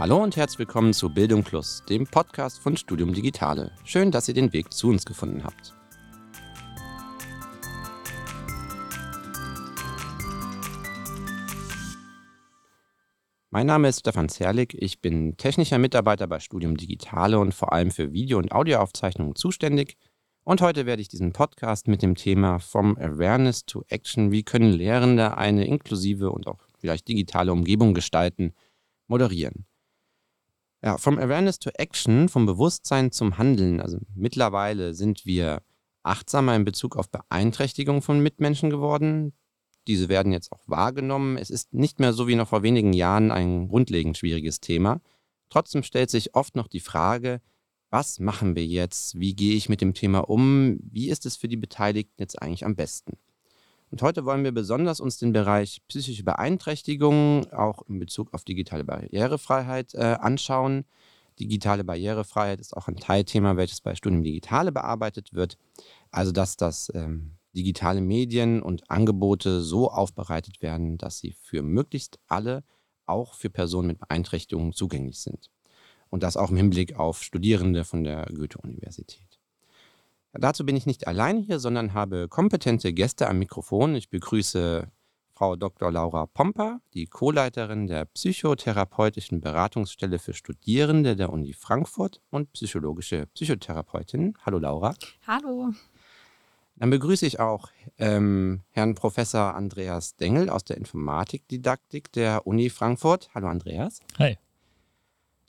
[0.00, 3.70] Hallo und herzlich willkommen zu Bildung Plus, dem Podcast von Studium Digitale.
[3.84, 5.74] Schön, dass ihr den Weg zu uns gefunden habt.
[13.50, 17.90] Mein Name ist Stefan Zerlik, ich bin technischer Mitarbeiter bei Studium Digitale und vor allem
[17.90, 19.98] für Video- und Audioaufzeichnungen zuständig.
[20.44, 24.72] Und heute werde ich diesen Podcast mit dem Thema From Awareness to Action, wie können
[24.72, 28.54] Lehrende eine inklusive und auch vielleicht digitale Umgebung gestalten,
[29.06, 29.66] moderieren.
[30.82, 33.80] Ja, From Awareness to Action, vom Bewusstsein zum Handeln.
[33.80, 35.62] Also mittlerweile sind wir
[36.02, 39.34] achtsamer in Bezug auf Beeinträchtigung von Mitmenschen geworden.
[39.86, 41.36] Diese werden jetzt auch wahrgenommen.
[41.36, 45.00] Es ist nicht mehr so wie noch vor wenigen Jahren ein grundlegend schwieriges Thema.
[45.50, 47.40] Trotzdem stellt sich oft noch die Frage,
[47.90, 49.18] was machen wir jetzt?
[49.18, 50.78] Wie gehe ich mit dem Thema um?
[50.82, 53.18] Wie ist es für die Beteiligten jetzt eigentlich am besten?
[53.90, 58.84] Und heute wollen wir besonders uns den Bereich psychische Beeinträchtigungen auch in Bezug auf digitale
[58.84, 60.84] Barrierefreiheit äh, anschauen.
[61.40, 65.58] Digitale Barrierefreiheit ist auch ein Teilthema, welches bei Studium Digitale bearbeitet wird.
[66.12, 72.20] Also, dass das ähm, digitale Medien und Angebote so aufbereitet werden, dass sie für möglichst
[72.28, 72.62] alle,
[73.06, 75.50] auch für Personen mit Beeinträchtigungen, zugänglich sind.
[76.10, 79.29] Und das auch im Hinblick auf Studierende von der Goethe-Universität.
[80.32, 83.94] Dazu bin ich nicht allein hier, sondern habe kompetente Gäste am Mikrofon.
[83.96, 84.88] Ich begrüße
[85.40, 85.90] Frau Dr.
[85.90, 94.34] Laura Pomper, die Co-Leiterin der psychotherapeutischen Beratungsstelle für Studierende der Uni Frankfurt und psychologische Psychotherapeutin.
[94.44, 94.94] Hallo Laura.
[95.26, 95.70] Hallo.
[96.76, 103.30] Dann begrüße ich auch ähm, Herrn Professor Andreas Dengel aus der Informatikdidaktik der Uni Frankfurt.
[103.34, 104.00] Hallo Andreas.
[104.18, 104.38] Hi.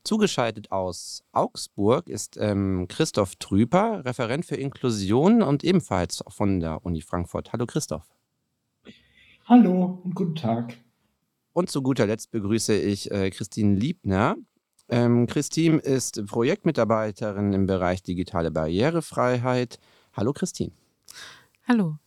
[0.03, 7.01] Zugeschaltet aus Augsburg ist ähm, Christoph Trüper, Referent für Inklusion und ebenfalls von der Uni
[7.01, 7.53] Frankfurt.
[7.53, 8.07] Hallo Christoph.
[9.45, 10.77] Hallo und guten Tag.
[11.53, 14.37] Und zu guter Letzt begrüße ich äh, Christine Liebner.
[14.89, 19.79] Ähm, Christine ist Projektmitarbeiterin im Bereich digitale Barrierefreiheit.
[20.13, 20.71] Hallo Christine.
[21.67, 21.97] Hallo.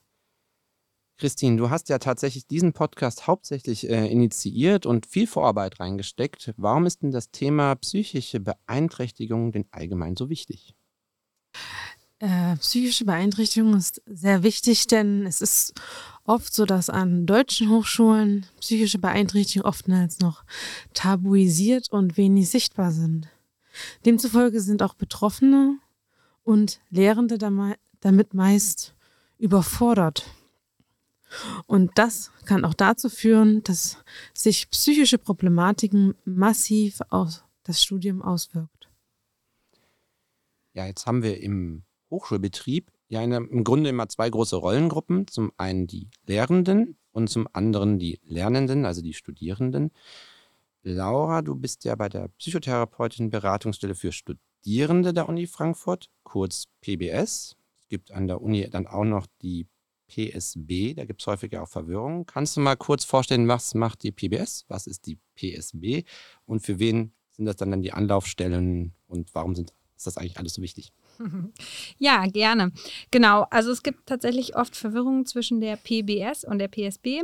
[1.17, 6.53] Christine, du hast ja tatsächlich diesen Podcast hauptsächlich äh, initiiert und viel Vorarbeit reingesteckt.
[6.57, 10.75] Warum ist denn das Thema psychische Beeinträchtigung denn allgemein so wichtig?
[12.19, 15.75] Äh, psychische Beeinträchtigung ist sehr wichtig, denn es ist
[16.25, 20.45] oft so, dass an deutschen Hochschulen psychische Beeinträchtigungen oftmals noch
[20.95, 23.29] tabuisiert und wenig sichtbar sind.
[24.05, 25.79] Demzufolge sind auch Betroffene
[26.43, 28.95] und Lehrende damit meist
[29.39, 30.25] überfordert.
[31.67, 33.99] Und das kann auch dazu führen, dass
[34.33, 38.89] sich psychische Problematiken massiv auf das Studium auswirkt.
[40.75, 45.27] Ja, jetzt haben wir im Hochschulbetrieb ja eine, im Grunde immer zwei große Rollengruppen.
[45.29, 49.93] Zum einen die Lehrenden und zum anderen die Lernenden, also die Studierenden.
[50.83, 57.57] Laura, du bist ja bei der Psychotherapeutin Beratungsstelle für Studierende der Uni Frankfurt, kurz PBS.
[57.79, 59.67] Es gibt an der Uni dann auch noch die
[60.09, 60.95] PSB.
[60.95, 62.27] Da gibt es häufig auch Verwirrung.
[62.27, 64.65] Kannst du mal kurz vorstellen, was macht die PBS?
[64.69, 66.05] Was ist die PSB?
[66.47, 70.39] Und für wen sind das dann, dann die Anlaufstellen und warum sind, ist das eigentlich
[70.39, 70.93] alles so wichtig?
[71.99, 72.73] Ja, gerne.
[73.11, 73.47] Genau.
[73.51, 77.23] Also es gibt tatsächlich oft Verwirrung zwischen der PBS und der PSB.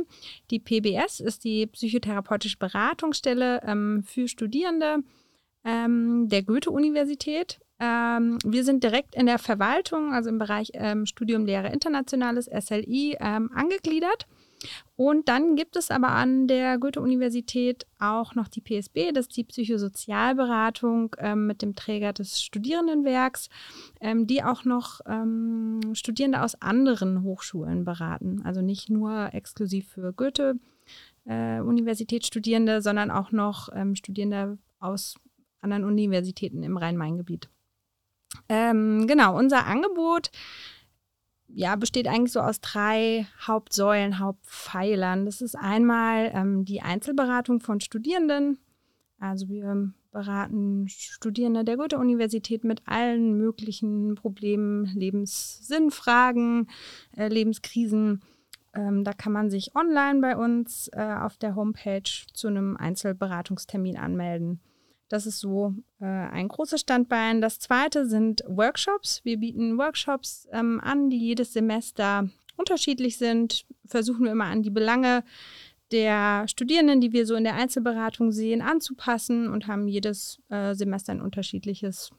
[0.49, 5.03] Die PBS ist die psychotherapeutische Beratungsstelle ähm, für Studierende
[5.63, 11.45] ähm, der Goethe-Universität ähm, wir sind direkt in der Verwaltung, also im Bereich ähm, Studium
[11.45, 14.27] Lehre Internationales, SLI, ähm, angegliedert.
[14.95, 19.43] Und dann gibt es aber an der Goethe-Universität auch noch die PSB, das ist die
[19.43, 23.49] Psychosozialberatung ähm, mit dem Träger des Studierendenwerks,
[23.99, 28.43] ähm, die auch noch ähm, Studierende aus anderen Hochschulen beraten.
[28.43, 35.15] Also nicht nur exklusiv für Goethe-Universitätsstudierende, äh, sondern auch noch ähm, Studierende aus
[35.61, 37.49] anderen Universitäten im Rhein-Main-Gebiet.
[38.49, 40.31] Ähm, genau, unser Angebot
[41.53, 45.25] ja, besteht eigentlich so aus drei Hauptsäulen, Hauptpfeilern.
[45.25, 48.57] Das ist einmal ähm, die Einzelberatung von Studierenden.
[49.19, 56.67] Also wir beraten Studierende der Goethe-Universität mit allen möglichen Problemen, Lebenssinnfragen,
[57.15, 58.21] äh, Lebenskrisen.
[58.73, 63.97] Ähm, da kann man sich online bei uns äh, auf der Homepage zu einem Einzelberatungstermin
[63.97, 64.61] anmelden.
[65.11, 67.41] Das ist so äh, ein großes Standbein.
[67.41, 69.19] Das zweite sind Workshops.
[69.25, 73.65] Wir bieten Workshops ähm, an, die jedes Semester unterschiedlich sind.
[73.85, 75.25] Versuchen wir immer an die Belange
[75.91, 81.11] der Studierenden, die wir so in der Einzelberatung sehen, anzupassen und haben jedes äh, Semester
[81.11, 82.11] ein unterschiedliches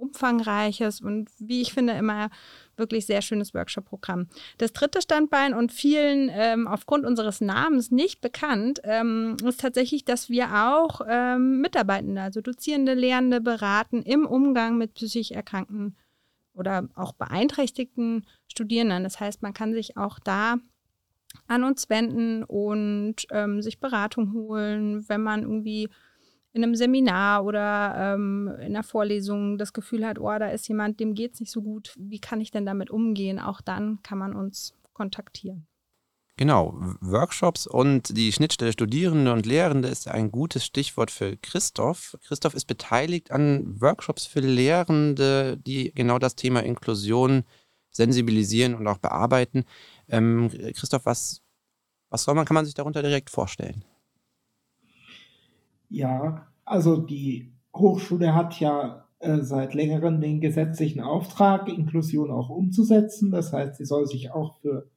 [0.00, 2.30] umfangreiches und wie ich finde immer
[2.76, 4.28] wirklich sehr schönes Workshop-Programm.
[4.58, 10.30] Das dritte Standbein und vielen ähm, aufgrund unseres Namens nicht bekannt, ähm, ist tatsächlich, dass
[10.30, 15.96] wir auch ähm, Mitarbeitende, also Dozierende, Lehrende beraten im Umgang mit psychisch erkrankten
[16.54, 19.04] oder auch beeinträchtigten Studierenden.
[19.04, 20.56] Das heißt, man kann sich auch da
[21.46, 25.88] an uns wenden und ähm, sich Beratung holen, wenn man irgendwie
[26.52, 30.98] in einem Seminar oder ähm, in einer Vorlesung das Gefühl hat, oh, da ist jemand,
[31.00, 33.38] dem geht es nicht so gut, wie kann ich denn damit umgehen?
[33.38, 35.66] Auch dann kann man uns kontaktieren.
[36.36, 42.16] Genau, Workshops und die Schnittstelle Studierende und Lehrende ist ein gutes Stichwort für Christoph.
[42.26, 47.44] Christoph ist beteiligt an Workshops für Lehrende, die genau das Thema Inklusion
[47.90, 49.64] sensibilisieren und auch bearbeiten.
[50.08, 51.42] Ähm, Christoph, was,
[52.08, 53.84] was soll man, kann man sich darunter direkt vorstellen?
[55.90, 63.30] Ja, also die Hochschule hat ja äh, seit längerem den gesetzlichen Auftrag, Inklusion auch umzusetzen.
[63.30, 64.88] Das heißt, sie soll sich auch für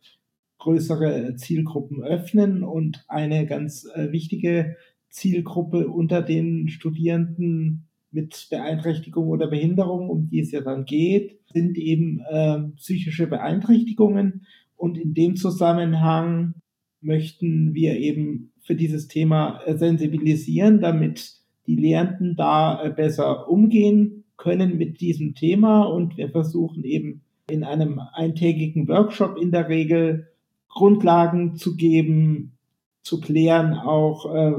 [0.60, 4.78] größere Zielgruppen öffnen und eine ganz äh, wichtige
[5.10, 11.78] Zielgruppe unter den Studierenden mit Beeinträchtigung oder Behinderung, um die es ja dann geht, sind
[11.78, 14.46] eben äh, psychische Beeinträchtigungen.
[14.78, 16.54] Und in dem Zusammenhang
[17.02, 21.34] möchten wir eben für dieses Thema äh, sensibilisieren, damit
[21.68, 25.84] die Lehrenden da äh, besser umgehen können mit diesem Thema.
[25.84, 30.28] Und wir versuchen eben in einem eintägigen Workshop in der Regel
[30.70, 32.54] Grundlagen zu geben,
[33.02, 34.54] zu klären auch, äh,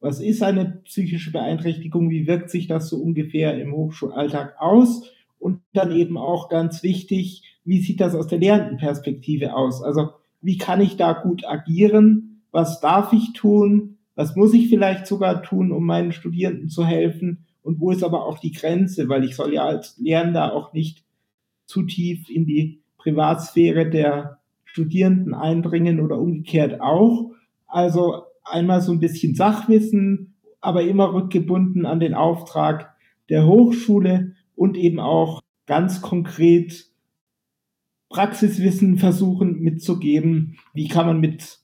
[0.00, 5.10] was ist eine psychische Beeinträchtigung, wie wirkt sich das so ungefähr im Hochschulalltag aus
[5.40, 9.82] und dann eben auch ganz wichtig, wie sieht das aus der Lehrendenperspektive aus?
[9.82, 10.10] Also
[10.40, 12.27] wie kann ich da gut agieren?
[12.58, 13.98] Was darf ich tun?
[14.16, 17.46] Was muss ich vielleicht sogar tun, um meinen Studierenden zu helfen?
[17.62, 19.08] Und wo ist aber auch die Grenze?
[19.08, 21.04] Weil ich soll ja als Lehrender auch nicht
[21.66, 27.30] zu tief in die Privatsphäre der Studierenden eindringen oder umgekehrt auch.
[27.68, 32.92] Also einmal so ein bisschen Sachwissen, aber immer rückgebunden an den Auftrag
[33.28, 36.86] der Hochschule und eben auch ganz konkret
[38.08, 41.60] Praxiswissen versuchen mitzugeben, wie kann man mit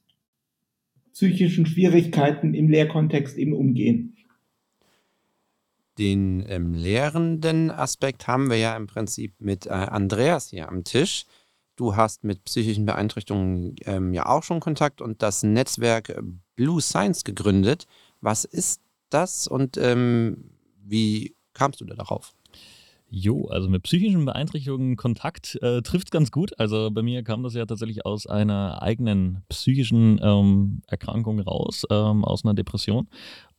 [1.14, 4.16] psychischen Schwierigkeiten im Lehrkontext eben umgehen.
[5.96, 11.25] Den ähm, lehrenden Aspekt haben wir ja im Prinzip mit äh, Andreas hier am Tisch.
[11.76, 16.20] Du hast mit psychischen Beeinträchtigungen ähm, ja auch schon Kontakt und das Netzwerk
[16.56, 17.87] Blue Science gegründet.
[18.20, 20.50] Was ist das und ähm,
[20.82, 22.34] wie kamst du da darauf?
[23.16, 26.58] Jo, also mit psychischen Beeinträchtigungen Kontakt äh, trifft ganz gut.
[26.58, 32.25] Also bei mir kam das ja tatsächlich aus einer eigenen psychischen ähm, Erkrankung raus, ähm,
[32.25, 33.06] aus einer Depression.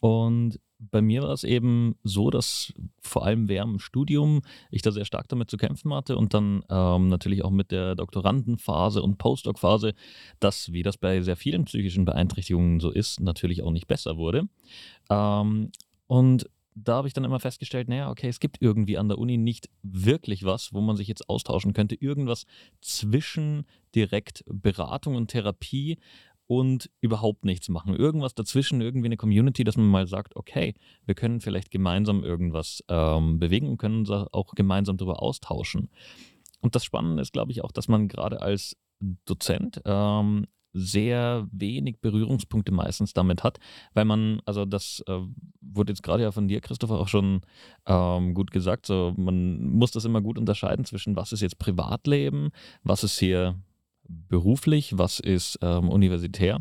[0.02, 4.42] Und bei mir war es eben so, dass vor allem während dem Studium
[4.72, 7.96] ich da sehr stark damit zu kämpfen hatte und dann ähm, natürlich auch mit der
[7.96, 9.94] Doktorandenphase und Postdoc-Phase,
[10.42, 14.50] dass, wie das bei sehr vielen psychischen Beeinträchtigungen so ist, natürlich auch nicht besser wurde.
[15.10, 15.72] Ähm,
[16.08, 19.38] und da habe ich dann immer festgestellt, naja, okay, es gibt irgendwie an der Uni
[19.38, 21.95] nicht wirklich was, wo man sich jetzt austauschen könnte.
[21.95, 22.45] Irgendwas
[22.81, 25.98] zwischen direkt Beratung und Therapie
[26.48, 27.95] und überhaupt nichts machen.
[27.95, 30.75] Irgendwas dazwischen, irgendwie eine Community, dass man mal sagt, okay,
[31.06, 35.89] wir können vielleicht gemeinsam irgendwas ähm, bewegen und können uns auch gemeinsam darüber austauschen.
[36.60, 42.01] Und das Spannende ist, glaube ich, auch, dass man gerade als Dozent ähm, sehr wenig
[42.01, 43.60] Berührungspunkte meistens damit hat,
[43.94, 45.20] weil man, also das äh,
[45.62, 47.41] wurde jetzt gerade ja von dir, Christopher, auch schon
[47.86, 52.50] ähm, gut gesagt, so man muss das immer gut unterscheiden zwischen was ist jetzt Privatleben,
[52.84, 53.55] was ist hier
[54.08, 56.60] beruflich, was ist ähm, universitär.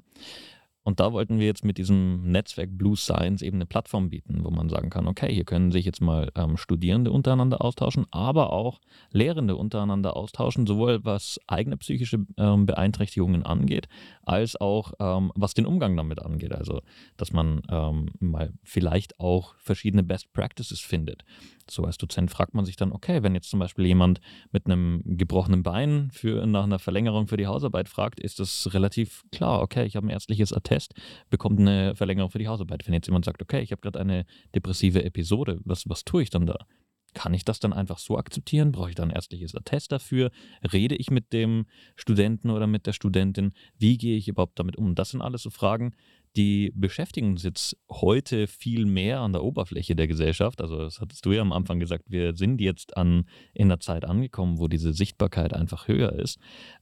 [0.85, 4.51] Und da wollten wir jetzt mit diesem Netzwerk Blue Science eben eine Plattform bieten, wo
[4.51, 8.81] man sagen kann, okay, hier können sich jetzt mal ähm, Studierende untereinander austauschen, aber auch
[9.11, 13.89] Lehrende untereinander austauschen, sowohl was eigene psychische ähm, Beeinträchtigungen angeht,
[14.25, 16.53] als auch ähm, was den Umgang damit angeht.
[16.53, 16.83] Also,
[17.17, 21.25] dass man ähm, mal vielleicht auch verschiedene Best Practices findet.
[21.71, 24.21] So als Dozent fragt man sich dann, okay, wenn jetzt zum Beispiel jemand
[24.53, 29.25] mit einem gebrochenen Bein für, nach einer Verlängerung für die Hausarbeit fragt, ist das relativ
[29.33, 30.95] klar, okay, ich habe ein ärztliches Attest,
[31.31, 32.87] bekommt eine Verlängerung für die Hausarbeit.
[32.87, 36.31] Wenn jetzt jemand sagt, okay, ich habe gerade eine depressive Episode, was, was tue ich
[36.31, 36.67] dann da?
[37.15, 38.73] Kann ich das dann einfach so akzeptieren?
[38.73, 40.33] Brauche ich da ein ärztliches Attest dafür?
[40.73, 43.53] Rede ich mit dem Studenten oder mit der Studentin?
[43.79, 44.97] Wie gehe ich überhaupt damit um?
[44.97, 45.95] Das sind alles so Fragen,
[46.37, 50.61] die beschäftigen uns jetzt heute viel mehr an der Oberfläche der Gesellschaft.
[50.61, 54.05] Also, das hattest du ja am Anfang gesagt, wir sind jetzt an, in der Zeit
[54.05, 56.39] angekommen, wo diese Sichtbarkeit einfach höher ist.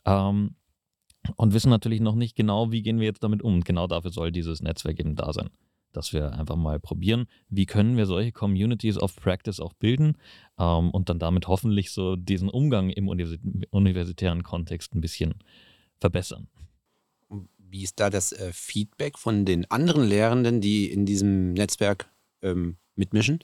[0.07, 0.57] Ähm,
[1.37, 3.61] und wissen natürlich noch nicht genau, wie gehen wir jetzt damit um.
[3.61, 5.51] Genau dafür soll dieses Netzwerk eben da sein.
[5.93, 10.17] dass wir einfach mal probieren, wie können wir solche Communities of Practice auch bilden
[10.59, 15.35] ähm, und dann damit hoffentlich so diesen Umgang im universitären Kontext ein bisschen
[16.01, 16.49] verbessern.
[17.73, 22.11] Wie ist da das äh, Feedback von den anderen Lehrenden, die in diesem Netzwerk
[22.43, 23.43] ähm, mitmischen?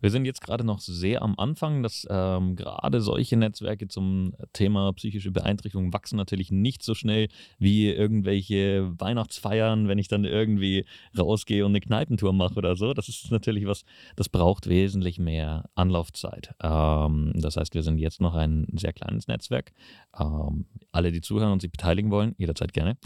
[0.00, 4.92] Wir sind jetzt gerade noch sehr am Anfang, dass ähm, gerade solche Netzwerke zum Thema
[4.94, 7.28] psychische Beeinträchtigung wachsen natürlich nicht so schnell
[7.58, 10.86] wie irgendwelche Weihnachtsfeiern, wenn ich dann irgendwie
[11.18, 12.94] rausgehe und eine Kneipentour mache oder so.
[12.94, 13.84] Das ist natürlich was,
[14.16, 16.54] das braucht wesentlich mehr Anlaufzeit.
[16.62, 19.72] Ähm, das heißt, wir sind jetzt noch ein sehr kleines Netzwerk.
[20.18, 22.96] Ähm, alle, die zuhören und sich beteiligen wollen, jederzeit gerne.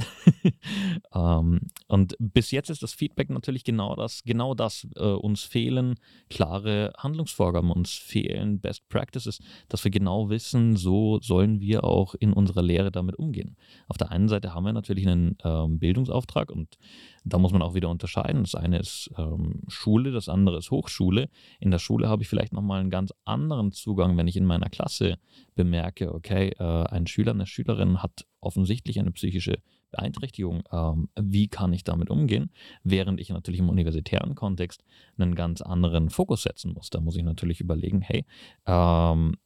[1.15, 4.87] ähm, und bis jetzt ist das Feedback natürlich genau das, genau das.
[4.97, 5.97] Äh, uns fehlen
[6.31, 12.33] klare Handlungsvorgaben, uns fehlen Best Practices, dass wir genau wissen, so sollen wir auch in
[12.33, 13.57] unserer Lehre damit umgehen.
[13.89, 16.77] Auf der einen Seite haben wir natürlich einen ähm, Bildungsauftrag und
[17.25, 18.43] da muss man auch wieder unterscheiden.
[18.43, 21.29] Das eine ist ähm, Schule, das andere ist Hochschule.
[21.61, 24.69] In der Schule habe ich vielleicht nochmal einen ganz anderen Zugang, wenn ich in meiner
[24.69, 25.17] Klasse
[25.55, 29.59] bemerke, okay, äh, ein Schüler, eine Schülerin hat offensichtlich eine psychische
[29.95, 32.51] Beeinträchtigung, ähm, wie kann ich damit umgehen,
[32.83, 34.83] während ich natürlich im universitären Kontext
[35.17, 36.91] einen ganz anderen Fokus setzen muss.
[36.91, 38.25] Da muss ich natürlich überlegen, hey,
[38.67, 39.37] ähm,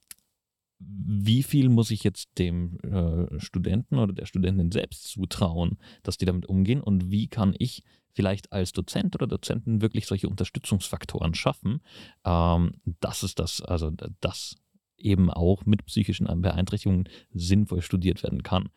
[0.81, 6.25] wie viel muss ich jetzt dem äh, Studenten oder der Studentin selbst zutrauen, dass die
[6.25, 11.81] damit umgehen und wie kann ich vielleicht als Dozent oder Dozentin wirklich solche Unterstützungsfaktoren schaffen?
[12.25, 13.91] Ähm, das ist das, also
[14.21, 14.57] das
[14.99, 18.69] eben auch mit psychischen Beeinträchtigungen sinnvoll studiert werden kann.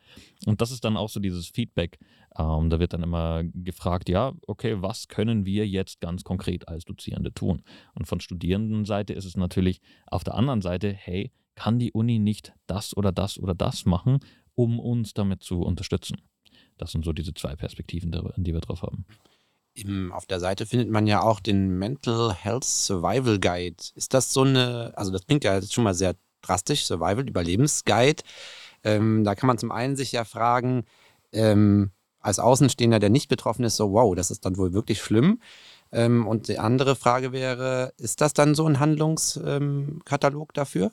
[0.46, 1.98] Und das ist dann auch so dieses Feedback.
[2.38, 6.84] Ähm, da wird dann immer gefragt, ja, okay, was können wir jetzt ganz konkret als
[6.84, 7.62] Dozierende tun?
[7.94, 12.54] Und von Studierendenseite ist es natürlich auf der anderen Seite, hey, kann die Uni nicht
[12.66, 14.20] das oder das oder das machen,
[14.54, 16.16] um uns damit zu unterstützen?
[16.78, 19.04] Das sind so diese zwei Perspektiven, die wir drauf haben.
[19.74, 23.76] Im, auf der Seite findet man ja auch den Mental Health Survival Guide.
[23.94, 28.22] Ist das so eine, also das klingt ja jetzt schon mal sehr drastisch, Survival, Überlebensguide.
[28.84, 30.84] Ähm, da kann man zum einen sich ja fragen,
[31.32, 35.40] ähm, als Außenstehender, der nicht betroffen ist, so wow, das ist dann wohl wirklich schlimm.
[35.90, 40.92] Ähm, und die andere Frage wäre, ist das dann so ein Handlungskatalog ähm, dafür?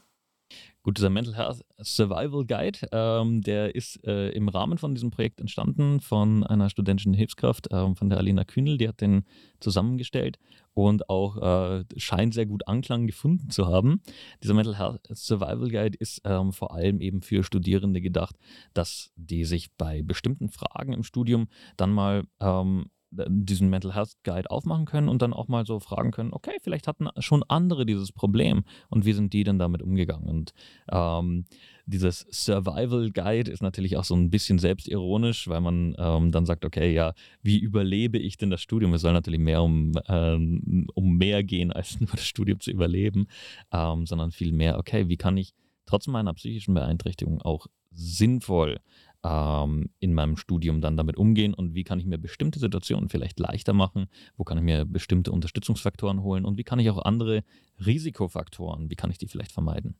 [0.81, 5.41] Gut, dieser Mental Health Survival Guide, ähm, der ist äh, im Rahmen von diesem Projekt
[5.41, 9.25] entstanden von einer studentischen Hilfskraft, ähm, von der Alina Kühnel, die hat den
[9.59, 10.39] zusammengestellt
[10.73, 14.01] und auch äh, scheint sehr gut Anklang gefunden zu haben.
[14.41, 18.37] Dieser Mental Health Survival Guide ist ähm, vor allem eben für Studierende gedacht,
[18.73, 24.51] dass die sich bei bestimmten Fragen im Studium dann mal ähm, diesen Mental Health Guide
[24.51, 28.11] aufmachen können und dann auch mal so fragen können, okay, vielleicht hatten schon andere dieses
[28.11, 30.27] Problem und wie sind die denn damit umgegangen?
[30.27, 30.53] Und
[30.91, 31.45] ähm,
[31.85, 36.65] dieses Survival Guide ist natürlich auch so ein bisschen selbstironisch, weil man ähm, dann sagt,
[36.65, 38.93] okay, ja, wie überlebe ich denn das Studium?
[38.93, 43.27] Es soll natürlich mehr um, ähm, um mehr gehen, als nur das Studium zu überleben,
[43.71, 45.53] ähm, sondern viel mehr, okay, wie kann ich
[45.87, 48.79] trotz meiner psychischen Beeinträchtigung auch sinnvoll
[49.23, 53.39] ähm, in meinem Studium dann damit umgehen und wie kann ich mir bestimmte Situationen vielleicht
[53.39, 54.07] leichter machen,
[54.37, 57.43] wo kann ich mir bestimmte Unterstützungsfaktoren holen und wie kann ich auch andere
[57.85, 59.95] Risikofaktoren, wie kann ich die vielleicht vermeiden.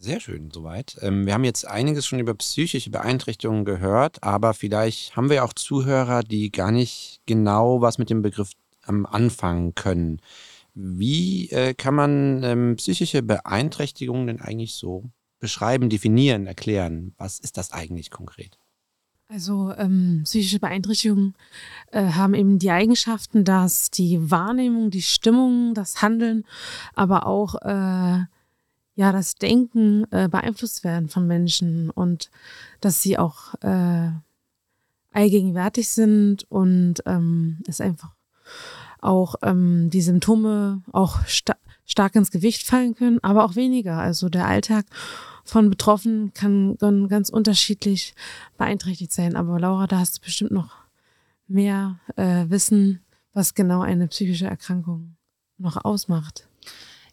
[0.00, 0.96] Sehr schön, soweit.
[1.02, 5.52] Ähm, wir haben jetzt einiges schon über psychische Beeinträchtigungen gehört, aber vielleicht haben wir auch
[5.52, 10.20] Zuhörer, die gar nicht genau was mit dem Begriff am anfangen können.
[10.74, 17.14] Wie äh, kann man ähm, psychische Beeinträchtigungen denn eigentlich so beschreiben, definieren, erklären?
[17.18, 18.58] Was ist das eigentlich konkret?
[19.30, 21.34] Also ähm, psychische Beeinträchtigungen
[21.92, 26.44] äh, haben eben die Eigenschaften, dass die Wahrnehmung, die Stimmung, das Handeln,
[26.94, 28.24] aber auch äh,
[28.94, 32.30] ja das Denken äh, beeinflusst werden von Menschen und
[32.80, 34.10] dass sie auch äh,
[35.12, 38.14] allgegenwärtig sind und ähm, es einfach
[39.00, 41.54] auch ähm, die Symptome auch sta
[41.88, 43.98] stark ins Gewicht fallen können, aber auch weniger.
[43.98, 44.86] Also der Alltag
[45.42, 48.14] von Betroffenen kann dann ganz unterschiedlich
[48.58, 49.34] beeinträchtigt sein.
[49.34, 50.76] Aber Laura, da hast du bestimmt noch
[51.48, 53.00] mehr äh, Wissen,
[53.32, 55.16] was genau eine psychische Erkrankung
[55.56, 56.46] noch ausmacht.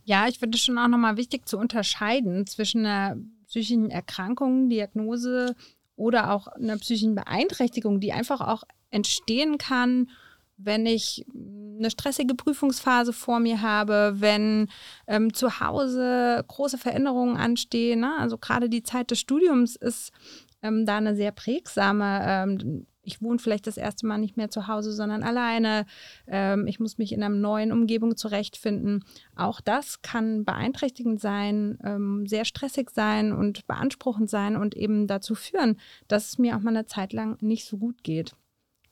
[0.03, 3.17] Ja, ich finde es schon auch nochmal wichtig zu unterscheiden zwischen einer
[3.47, 5.55] psychischen Erkrankung, Diagnose
[5.95, 10.09] oder auch einer psychischen Beeinträchtigung, die einfach auch entstehen kann
[10.57, 11.25] wenn ich
[11.77, 14.69] eine stressige Prüfungsphase vor mir habe, wenn
[15.07, 18.01] ähm, zu Hause große Veränderungen anstehen.
[18.01, 18.13] Ne?
[18.17, 20.11] Also gerade die Zeit des Studiums ist
[20.61, 22.21] ähm, da eine sehr prägsame.
[22.23, 25.85] Ähm, ich wohne vielleicht das erste Mal nicht mehr zu Hause, sondern alleine.
[26.27, 29.05] Ähm, ich muss mich in einer neuen Umgebung zurechtfinden.
[29.35, 35.35] Auch das kann beeinträchtigend sein, ähm, sehr stressig sein und beanspruchend sein und eben dazu
[35.35, 38.35] führen, dass es mir auch mal eine Zeit lang nicht so gut geht.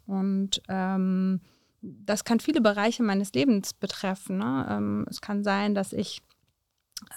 [0.05, 1.41] Und ähm,
[1.83, 4.37] das kann viele Bereiche meines Lebens betreffen.
[4.37, 4.67] Ne?
[4.69, 6.21] Ähm, es kann sein, dass ich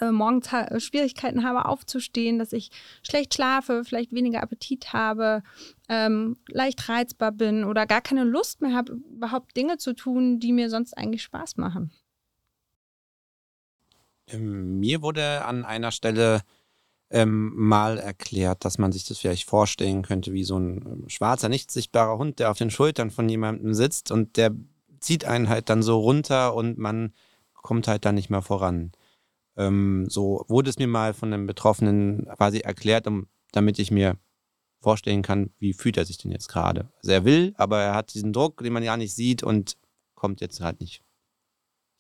[0.01, 2.71] äh, morgens ha Schwierigkeiten habe aufzustehen, dass ich
[3.03, 5.43] schlecht schlafe, vielleicht weniger Appetit habe,
[5.89, 10.53] ähm, leicht reizbar bin oder gar keine Lust mehr habe, überhaupt Dinge zu tun, die
[10.53, 11.93] mir sonst eigentlich Spaß machen.
[14.29, 16.43] Ähm, mir wurde an einer Stelle
[17.11, 21.49] ähm, mal erklärt, dass man sich das vielleicht vorstellen könnte, wie so ein ähm, schwarzer,
[21.49, 24.53] nicht sichtbarer Hund, der auf den Schultern von jemandem sitzt und der
[25.01, 27.13] zieht einen halt dann so runter und man
[27.55, 28.93] kommt halt dann nicht mehr voran.
[29.57, 34.17] Ähm, so wurde es mir mal von einem Betroffenen quasi erklärt, um, damit ich mir
[34.81, 36.89] vorstellen kann, wie fühlt er sich denn jetzt gerade.
[36.99, 39.77] Also er will, aber er hat diesen Druck, den man ja nicht sieht und
[40.15, 41.03] kommt jetzt halt nicht.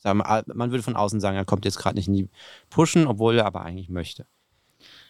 [0.04, 2.28] Man würde von außen sagen, er kommt jetzt gerade nicht in die
[2.70, 4.26] Pushen, obwohl er aber eigentlich möchte.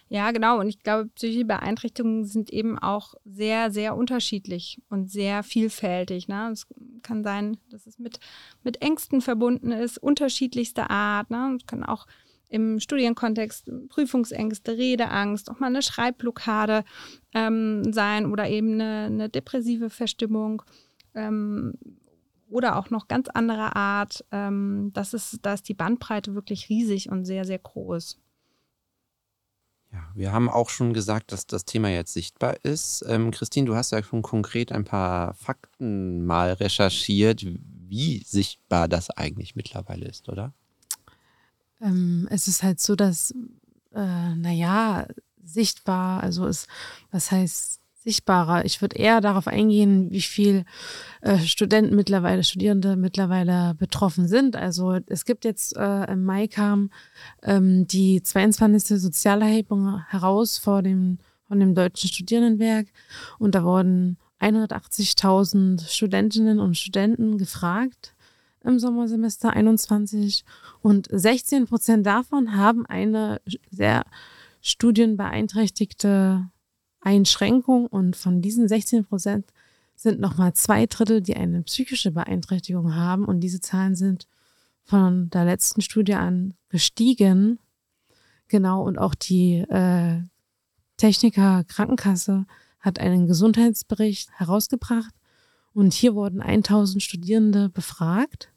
[0.09, 0.59] Ja, genau.
[0.59, 6.27] Und ich glaube, psychische Beeinträchtigungen sind eben auch sehr, sehr unterschiedlich und sehr vielfältig.
[6.29, 6.49] Ne?
[6.51, 6.65] Es
[7.03, 8.19] kann sein, dass es mit,
[8.63, 11.29] mit Ängsten verbunden ist, unterschiedlichster Art.
[11.29, 11.57] Ne?
[11.59, 12.07] Es kann auch
[12.49, 16.85] im Studienkontext Prüfungsängste, Redeangst, auch mal eine Schreibblockade
[17.33, 20.61] ähm, sein oder eben eine, eine depressive Verstimmung
[21.13, 21.73] ähm,
[22.49, 24.23] oder auch noch ganz andere Art.
[24.31, 28.17] Ähm, das ist, da ist die Bandbreite wirklich riesig und sehr, sehr groß.
[29.91, 33.05] Ja, wir haben auch schon gesagt, dass das Thema jetzt sichtbar ist.
[33.07, 37.45] Ähm, Christine, du hast ja schon konkret ein paar Fakten mal recherchiert,
[37.89, 40.53] wie sichtbar das eigentlich mittlerweile ist, oder?
[41.81, 43.31] Ähm, es ist halt so, dass,
[43.93, 45.07] äh, naja,
[45.43, 46.67] sichtbar, also ist,
[47.11, 48.63] was heißt sichtbarer?
[48.63, 50.63] Ich würde eher darauf eingehen, wie viel
[51.21, 54.55] äh, Studenten mittlerweile, Studierende mittlerweile betroffen sind.
[54.55, 56.89] Also es gibt jetzt äh, im Mai kam
[57.43, 58.99] ähm, die 22.
[59.01, 61.17] Sozialerhebung heraus vor dem,
[61.49, 62.87] von dem Deutschen Studierendenwerk
[63.39, 68.13] und da wurden 180.000 Studentinnen und Studenten gefragt
[68.63, 70.45] im Sommersemester 21
[70.81, 74.03] und 16 Prozent davon haben eine sehr
[74.61, 76.49] studienbeeinträchtigte
[77.01, 79.45] Einschränkung und von diesen 16 Prozent
[79.95, 83.25] sind nochmal zwei Drittel, die eine psychische Beeinträchtigung haben.
[83.25, 84.27] Und diese Zahlen sind
[84.83, 87.59] von der letzten Studie an gestiegen.
[88.47, 90.21] Genau, und auch die äh,
[90.97, 92.45] Techniker Krankenkasse
[92.79, 95.13] hat einen Gesundheitsbericht herausgebracht.
[95.73, 98.51] Und hier wurden 1000 Studierende befragt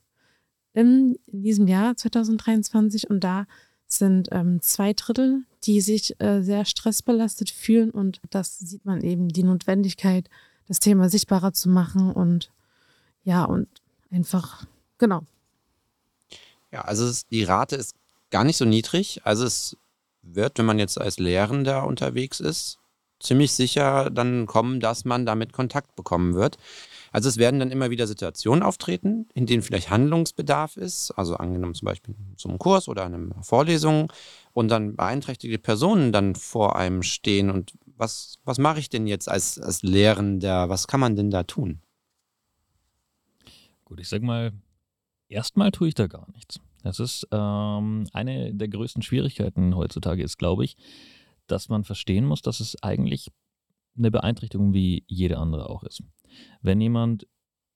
[0.73, 3.47] in, in diesem Jahr 2023 und da
[3.87, 9.29] sind ähm, zwei Drittel, die sich äh, sehr stressbelastet fühlen und das sieht man eben
[9.29, 10.29] die Notwendigkeit,
[10.69, 12.51] das Thema sichtbarer zu machen und
[13.25, 13.69] ja und
[14.11, 14.67] einfach
[14.99, 15.23] genau.
[16.73, 17.95] Ja, also es, die Rate ist
[18.31, 19.21] gar nicht so niedrig.
[19.25, 19.77] Also es
[20.23, 22.79] wird, wenn man jetzt als Lehrender unterwegs ist,
[23.19, 26.57] ziemlich sicher dann kommen, dass man damit Kontakt bekommen wird.
[27.13, 31.75] Also es werden dann immer wieder Situationen auftreten, in denen vielleicht Handlungsbedarf ist, also angenommen
[31.75, 34.13] zum Beispiel zum Kurs oder einer Vorlesung
[34.53, 39.29] und dann beeinträchtigte Personen dann vor einem stehen und was, was mache ich denn jetzt
[39.29, 41.81] als, als Lehrender, was kann man denn da tun?
[43.85, 44.53] Gut, ich sag mal,
[45.29, 46.61] erstmal tue ich da gar nichts.
[46.83, 50.77] Das ist ähm, eine der größten Schwierigkeiten heutzutage ist, glaube ich,
[51.47, 53.29] dass man verstehen muss, dass es eigentlich
[53.99, 56.03] eine Beeinträchtigung wie jede andere auch ist.
[56.63, 57.27] Wenn jemand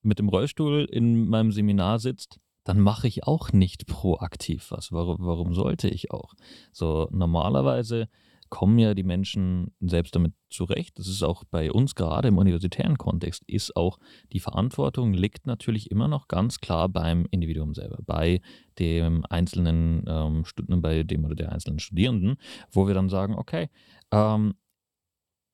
[0.02, 4.90] mit dem Rollstuhl in meinem Seminar sitzt, dann mache ich auch nicht proaktiv was.
[4.90, 6.34] Warum, warum sollte ich auch?
[6.72, 8.08] So normalerweise
[8.54, 10.98] kommen ja die Menschen selbst damit zurecht.
[10.98, 13.98] Das ist auch bei uns gerade im universitären Kontext, ist auch
[14.32, 18.40] die Verantwortung liegt natürlich immer noch ganz klar beim Individuum selber, bei
[18.78, 20.44] dem einzelnen ähm,
[20.80, 22.36] bei dem oder der einzelnen Studierenden,
[22.70, 23.70] wo wir dann sagen, okay,
[24.12, 24.54] ähm,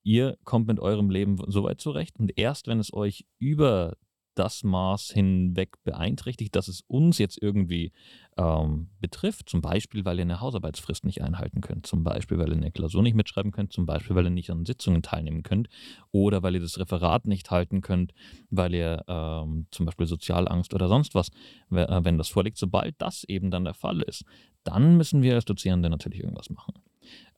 [0.03, 3.97] ihr kommt mit eurem Leben so weit zurecht und erst wenn es euch über
[4.35, 7.91] das Maß hinweg beeinträchtigt, dass es uns jetzt irgendwie
[8.37, 12.57] ähm, betrifft, zum Beispiel, weil ihr eine Hausarbeitsfrist nicht einhalten könnt, zum Beispiel, weil ihr
[12.57, 15.67] eine Klausur nicht mitschreiben könnt, zum Beispiel, weil ihr nicht an Sitzungen teilnehmen könnt
[16.11, 18.13] oder weil ihr das Referat nicht halten könnt,
[18.49, 21.29] weil ihr ähm, zum Beispiel Sozialangst oder sonst was,
[21.71, 24.23] äh, wenn das vorliegt, sobald das eben dann der Fall ist,
[24.63, 26.75] dann müssen wir als Dozierende natürlich irgendwas machen.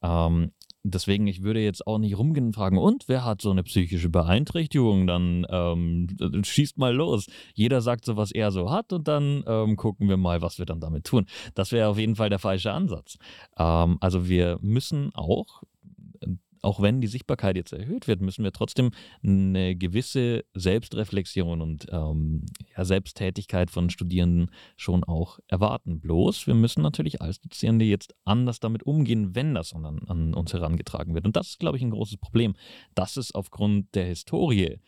[0.02, 0.52] Ähm,
[0.84, 4.10] deswegen, ich würde jetzt auch nicht rumgehen und fragen, und wer hat so eine psychische
[4.10, 5.08] Beeinträchtigung?
[5.08, 6.08] Dann ähm,
[6.44, 7.28] schießt mal los.
[7.54, 10.66] Jeder sagt so, was er so hat und dann ähm, gucken wir mal, was wir
[10.66, 11.26] dann damit tun.
[11.56, 13.18] Das wäre auf jeden Fall der falsche Ansatz.
[13.58, 15.64] Ähm, also wir müssen auch
[16.64, 18.92] auch wenn die Sichtbarkeit jetzt erhöht wird, müssen wir trotzdem
[19.24, 22.46] eine gewisse Selbstreflexion und ähm,
[22.76, 26.00] ja, Selbsttätigkeit von Studierenden schon auch erwarten.
[26.00, 30.54] Bloß, wir müssen natürlich als Dozierende jetzt anders damit umgehen, wenn das an, an uns
[30.54, 31.26] herangetragen wird.
[31.26, 32.56] Und das ist, glaube ich, ein großes Problem,
[32.96, 34.80] dass es aufgrund der Historie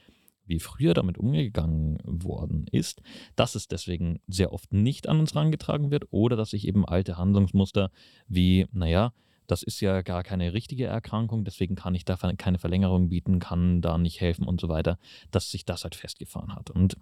[0.48, 3.02] wie früher damit umgegangen worden ist,
[3.36, 7.18] dass es deswegen sehr oft nicht an uns herangetragen wird oder dass sich eben alte
[7.18, 7.92] Handlungsmuster
[8.28, 9.12] wie, naja,
[9.48, 13.82] das ist ja gar keine richtige Erkrankung, deswegen kann ich da keine Verlängerung bieten, kann
[13.82, 14.98] da nicht helfen und so weiter,
[15.32, 16.70] dass sich das halt festgefahren hat.
[16.70, 16.98] Und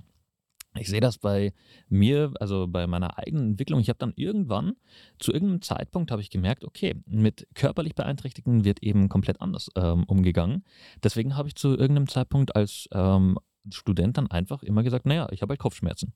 [0.80, 1.54] ich sehe das bei
[1.88, 3.80] mir, also bei meiner eigenen Entwicklung.
[3.80, 4.74] Ich habe dann irgendwann,
[5.20, 10.04] zu irgendeinem Zeitpunkt habe ich gemerkt, okay, mit körperlich Beeinträchtigten wird eben komplett anders ähm,
[10.06, 10.64] umgegangen.
[11.04, 13.38] Deswegen habe ich zu irgendeinem Zeitpunkt als ähm,
[13.70, 16.14] Student dann einfach immer gesagt, naja, ich habe halt Kopfschmerzen.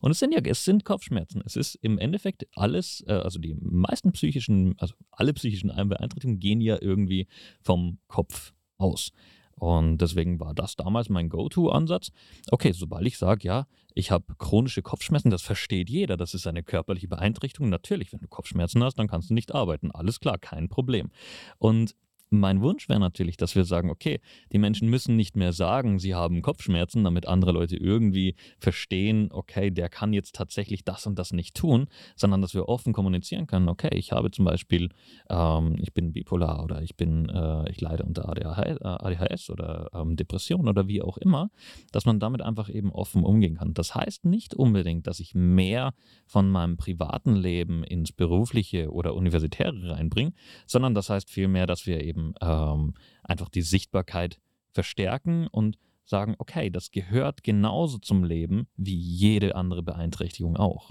[0.00, 1.42] Und es sind ja, es sind Kopfschmerzen.
[1.44, 6.60] Es ist im Endeffekt alles, äh, also die meisten psychischen, also alle psychischen Beeinträchtigungen gehen
[6.60, 7.26] ja irgendwie
[7.60, 9.12] vom Kopf aus.
[9.56, 12.10] Und deswegen war das damals mein Go-To-Ansatz.
[12.50, 16.64] Okay, sobald ich sage, ja, ich habe chronische Kopfschmerzen, das versteht jeder, das ist eine
[16.64, 17.68] körperliche Beeinträchtigung.
[17.68, 19.92] Natürlich, wenn du Kopfschmerzen hast, dann kannst du nicht arbeiten.
[19.92, 21.10] Alles klar, kein Problem.
[21.58, 21.94] Und
[22.30, 24.20] mein Wunsch wäre natürlich, dass wir sagen, okay,
[24.52, 29.70] die Menschen müssen nicht mehr sagen, sie haben Kopfschmerzen, damit andere Leute irgendwie verstehen, okay,
[29.70, 33.68] der kann jetzt tatsächlich das und das nicht tun, sondern dass wir offen kommunizieren können,
[33.68, 34.90] okay, ich habe zum Beispiel,
[35.28, 40.68] ähm, ich bin bipolar oder ich bin, äh, ich leide unter ADHS oder ähm, Depression
[40.68, 41.50] oder wie auch immer,
[41.92, 43.74] dass man damit einfach eben offen umgehen kann.
[43.74, 45.94] Das heißt nicht unbedingt, dass ich mehr
[46.26, 50.32] von meinem privaten Leben ins berufliche oder universitäre reinbringe,
[50.66, 56.70] sondern das heißt vielmehr, dass wir eben ähm, einfach die Sichtbarkeit verstärken und sagen, okay,
[56.70, 60.90] das gehört genauso zum Leben wie jede andere Beeinträchtigung auch.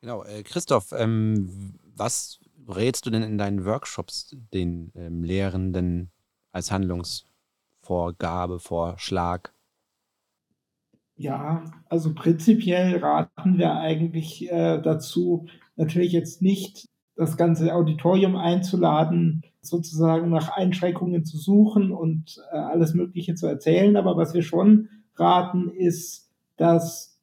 [0.00, 6.12] Genau, äh, Christoph, ähm, was rätst du denn in deinen Workshops den ähm, Lehrenden
[6.52, 9.50] als Handlungsvorgabe, Vorschlag?
[11.16, 19.42] Ja, also prinzipiell raten wir eigentlich äh, dazu, natürlich jetzt nicht das ganze Auditorium einzuladen,
[19.60, 23.96] sozusagen nach Einschränkungen zu suchen und äh, alles Mögliche zu erzählen.
[23.96, 27.20] Aber was wir schon raten, ist, dass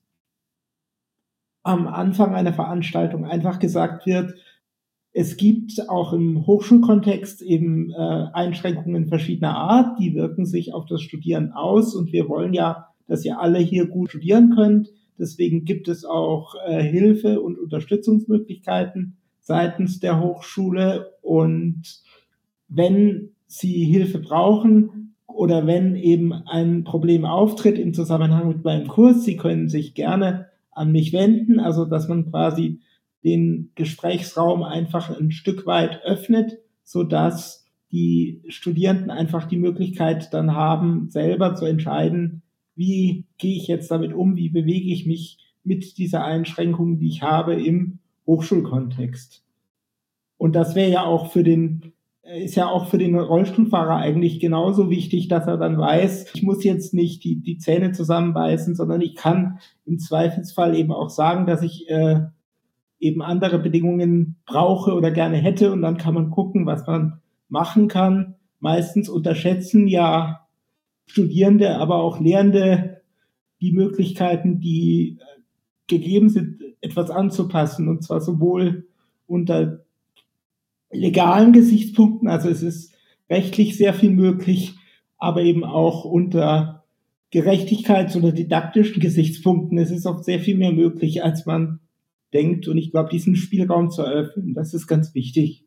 [1.64, 4.34] am Anfang einer Veranstaltung einfach gesagt wird,
[5.14, 11.02] es gibt auch im Hochschulkontext eben äh, Einschränkungen verschiedener Art, die wirken sich auf das
[11.02, 14.90] Studieren aus und wir wollen ja, dass ihr alle hier gut studieren könnt.
[15.18, 21.14] Deswegen gibt es auch äh, Hilfe und Unterstützungsmöglichkeiten seitens der Hochschule.
[21.22, 21.84] Und
[22.68, 29.24] wenn Sie Hilfe brauchen oder wenn eben ein Problem auftritt im Zusammenhang mit meinem Kurs,
[29.24, 32.82] Sie können sich gerne an mich wenden, also dass man quasi
[33.24, 40.54] den Gesprächsraum einfach ein Stück weit öffnet, so dass die Studierenden einfach die Möglichkeit dann
[40.54, 42.42] haben, selber zu entscheiden,
[42.76, 47.22] wie gehe ich jetzt damit um, wie bewege ich mich mit dieser Einschränkung, die ich
[47.22, 49.44] habe im Hochschulkontext.
[50.38, 54.90] Und das wäre ja auch für den, ist ja auch für den Rollstuhlfahrer eigentlich genauso
[54.90, 59.16] wichtig, dass er dann weiß, ich muss jetzt nicht die, die Zähne zusammenbeißen, sondern ich
[59.16, 62.22] kann im Zweifelsfall eben auch sagen, dass ich äh,
[63.00, 67.88] eben andere Bedingungen brauche oder gerne hätte und dann kann man gucken, was man machen
[67.88, 68.36] kann.
[68.60, 70.48] Meistens unterschätzen ja
[71.06, 73.02] Studierende, aber auch Lehrende
[73.62, 75.42] die Möglichkeiten, die äh,
[75.88, 78.88] gegeben sind, etwas anzupassen und zwar sowohl
[79.28, 79.86] unter
[80.92, 82.94] legalen Gesichtspunkten, also es ist
[83.30, 84.76] rechtlich sehr viel möglich,
[85.18, 86.84] aber eben auch unter
[87.34, 89.78] Gerechtigkeits- oder didaktischen Gesichtspunkten.
[89.78, 91.80] Es ist oft sehr viel mehr möglich, als man
[92.34, 92.68] denkt.
[92.68, 95.65] Und ich glaube, diesen Spielraum zu eröffnen, das ist ganz wichtig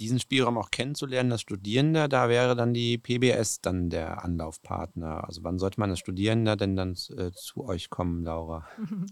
[0.00, 5.24] diesen Spielraum auch kennenzulernen, das Studierende, da wäre dann die PBS dann der Anlaufpartner.
[5.24, 8.66] Also wann sollte man als Studierender denn dann äh, zu euch kommen, Laura?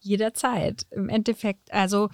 [0.00, 1.72] Jederzeit im Endeffekt.
[1.72, 2.08] Also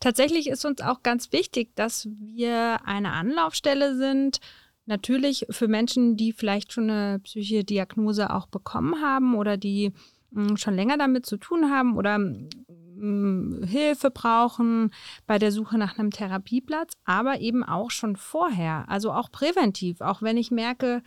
[0.00, 4.40] tatsächlich ist uns auch ganz wichtig, dass wir eine Anlaufstelle sind,
[4.88, 9.92] Natürlich für Menschen, die vielleicht schon eine psychische Diagnose auch bekommen haben oder die
[10.32, 12.18] hm, schon länger damit zu tun haben oder
[13.66, 14.92] Hilfe brauchen
[15.26, 20.22] bei der Suche nach einem Therapieplatz, aber eben auch schon vorher, also auch präventiv, auch
[20.22, 21.02] wenn ich merke,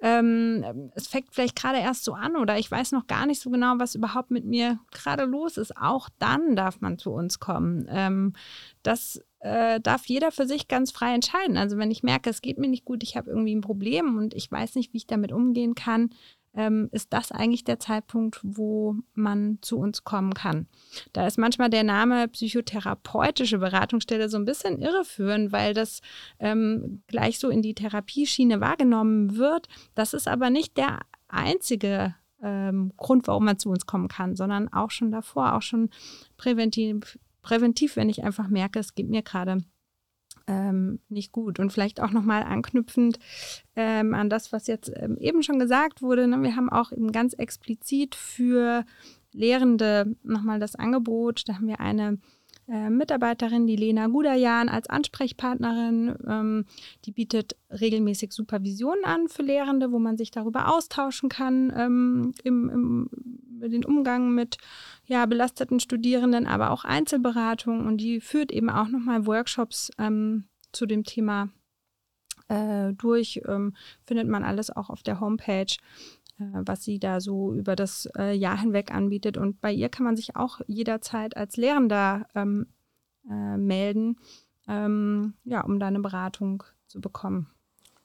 [0.00, 3.50] ähm, es fängt vielleicht gerade erst so an oder ich weiß noch gar nicht so
[3.50, 5.76] genau, was überhaupt mit mir gerade los ist.
[5.76, 7.86] Auch dann darf man zu uns kommen.
[7.88, 8.34] Ähm,
[8.82, 11.56] das äh, darf jeder für sich ganz frei entscheiden.
[11.56, 14.34] Also wenn ich merke, es geht mir nicht gut, ich habe irgendwie ein Problem und
[14.34, 16.10] ich weiß nicht, wie ich damit umgehen kann,
[16.54, 20.66] ähm, ist das eigentlich der Zeitpunkt, wo man zu uns kommen kann.
[21.12, 26.00] Da ist manchmal der Name psychotherapeutische Beratungsstelle so ein bisschen irreführend, weil das
[26.38, 29.68] ähm, gleich so in die Therapieschiene wahrgenommen wird.
[29.94, 34.72] Das ist aber nicht der einzige ähm, Grund, warum man zu uns kommen kann, sondern
[34.72, 35.90] auch schon davor, auch schon
[36.36, 39.64] präventiv, präventiv wenn ich einfach merke, es geht mir gerade
[40.46, 41.58] ähm, nicht gut.
[41.58, 43.18] Und vielleicht auch nochmal anknüpfend
[43.76, 46.26] ähm, an das, was jetzt ähm, eben schon gesagt wurde.
[46.26, 46.42] Ne?
[46.42, 48.84] Wir haben auch eben ganz explizit für
[49.32, 51.42] Lehrende nochmal das Angebot.
[51.48, 52.18] Da haben wir eine
[52.68, 56.16] äh, Mitarbeiterin, die Lena Gudajan, als Ansprechpartnerin.
[56.26, 56.64] Ähm,
[57.04, 62.70] die bietet regelmäßig Supervisionen an für Lehrende, wo man sich darüber austauschen kann ähm, im,
[62.70, 63.10] im
[63.70, 64.58] den Umgang mit
[65.06, 67.86] ja, belasteten Studierenden, aber auch Einzelberatung.
[67.86, 71.50] Und die führt eben auch nochmal Workshops ähm, zu dem Thema
[72.48, 73.42] äh, durch.
[73.46, 73.74] Ähm,
[74.04, 75.74] findet man alles auch auf der Homepage
[76.38, 79.36] was sie da so über das äh, Jahr hinweg anbietet.
[79.36, 82.66] Und bei ihr kann man sich auch jederzeit als Lehrender ähm,
[83.28, 84.16] äh, melden,
[84.68, 87.53] ähm, ja, um da eine Beratung zu bekommen.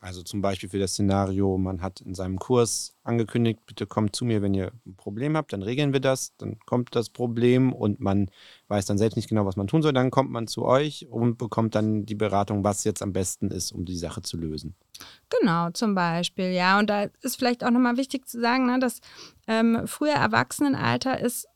[0.01, 4.23] Also zum Beispiel für das Szenario, man hat in seinem Kurs angekündigt, bitte kommt zu
[4.23, 7.99] mir, wenn ihr ein Problem habt, dann regeln wir das, dann kommt das Problem und
[7.99, 8.31] man
[8.69, 11.37] weiß dann selbst nicht genau, was man tun soll, dann kommt man zu euch und
[11.37, 14.73] bekommt dann die Beratung, was jetzt am besten ist, um die Sache zu lösen.
[15.29, 16.79] Genau, zum Beispiel, ja.
[16.79, 19.01] Und da ist vielleicht auch nochmal wichtig zu sagen, ne, dass
[19.47, 21.47] ähm, früher Erwachsenenalter ist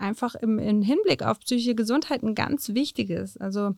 [0.00, 3.36] einfach im, im Hinblick auf psychische Gesundheit ein ganz wichtiges.
[3.36, 3.74] Also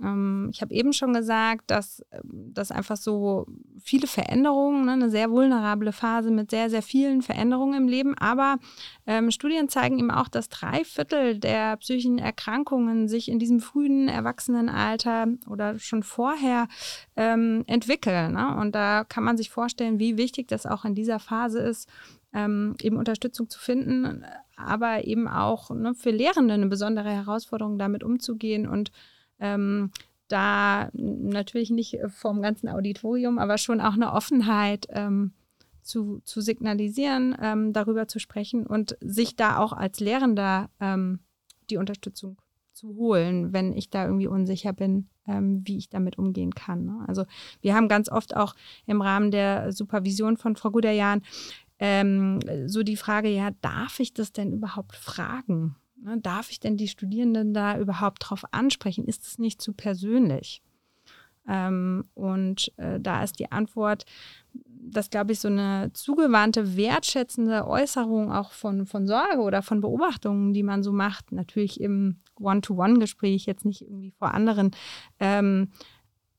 [0.00, 3.46] ähm, ich habe eben schon gesagt, dass das einfach so
[3.82, 8.16] viele Veränderungen, ne, eine sehr vulnerable Phase mit sehr, sehr vielen Veränderungen im Leben.
[8.18, 8.58] Aber
[9.06, 14.08] ähm, Studien zeigen eben auch, dass drei Viertel der psychischen Erkrankungen sich in diesem frühen
[14.08, 16.68] Erwachsenenalter oder schon vorher
[17.16, 18.32] ähm, entwickeln.
[18.32, 18.56] Ne?
[18.56, 21.88] Und da kann man sich vorstellen, wie wichtig das auch in dieser Phase ist,
[22.32, 24.24] ähm, eben Unterstützung zu finden,
[24.56, 28.90] aber eben auch ne, für Lehrende eine besondere Herausforderung, damit umzugehen und
[29.38, 29.90] ähm,
[30.28, 35.32] da natürlich nicht vom ganzen Auditorium, aber schon auch eine Offenheit ähm,
[35.82, 41.20] zu, zu signalisieren, ähm, darüber zu sprechen und sich da auch als Lehrender ähm,
[41.70, 42.38] die Unterstützung
[42.72, 46.84] zu holen, wenn ich da irgendwie unsicher bin, ähm, wie ich damit umgehen kann.
[46.84, 47.04] Ne?
[47.06, 47.24] Also
[47.60, 48.54] wir haben ganz oft auch
[48.86, 51.22] im Rahmen der Supervision von Frau Guderjan
[51.84, 55.74] ähm, so die Frage, ja, darf ich das denn überhaupt fragen?
[56.00, 59.04] Ne, darf ich denn die Studierenden da überhaupt drauf ansprechen?
[59.04, 60.62] Ist es nicht zu persönlich?
[61.48, 64.04] Ähm, und äh, da ist die Antwort,
[64.54, 70.54] dass, glaube ich, so eine zugewandte, wertschätzende Äußerung auch von, von Sorge oder von Beobachtungen,
[70.54, 74.70] die man so macht, natürlich im One-to-One-Gespräch, jetzt nicht irgendwie vor anderen,
[75.18, 75.72] ähm,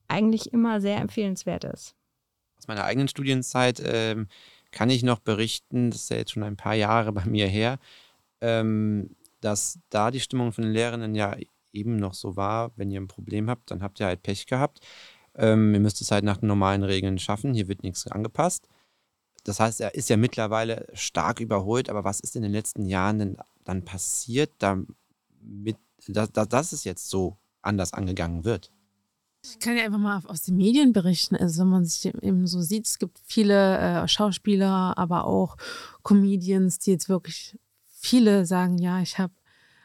[0.08, 1.96] eigentlich immer sehr empfehlenswert ist.
[2.58, 4.30] Aus meiner eigenen Studienzeit ähm,
[4.74, 7.80] kann ich noch berichten, das ist ja jetzt schon ein paar Jahre bei mir her,
[8.42, 11.36] ähm, dass da die Stimmung von den Lehrenden ja
[11.72, 14.80] eben noch so war, wenn ihr ein Problem habt, dann habt ihr halt Pech gehabt.
[15.36, 18.68] Ähm, ihr müsst es halt nach den normalen Regeln schaffen, hier wird nichts angepasst.
[19.44, 23.20] Das heißt, er ist ja mittlerweile stark überholt, aber was ist in den letzten Jahren
[23.20, 28.73] denn dann passiert, damit, dass, dass es jetzt so anders angegangen wird?
[29.46, 31.36] Ich kann ja einfach mal aus den Medien berichten.
[31.36, 35.58] Also, wenn man sich eben so sieht, es gibt viele äh, Schauspieler, aber auch
[36.02, 39.34] Comedians, die jetzt wirklich viele sagen: Ja, ich habe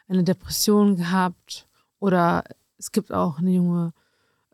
[0.07, 1.67] eine Depression gehabt.
[1.99, 2.45] Oder
[2.77, 3.93] es gibt auch eine junge,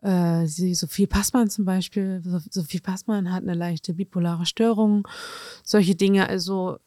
[0.02, 2.20] äh, Sophie Passmann zum Beispiel.
[2.50, 5.06] Sophie Passmann hat eine leichte bipolare Störung.
[5.62, 6.28] Solche Dinge.
[6.28, 6.78] Also,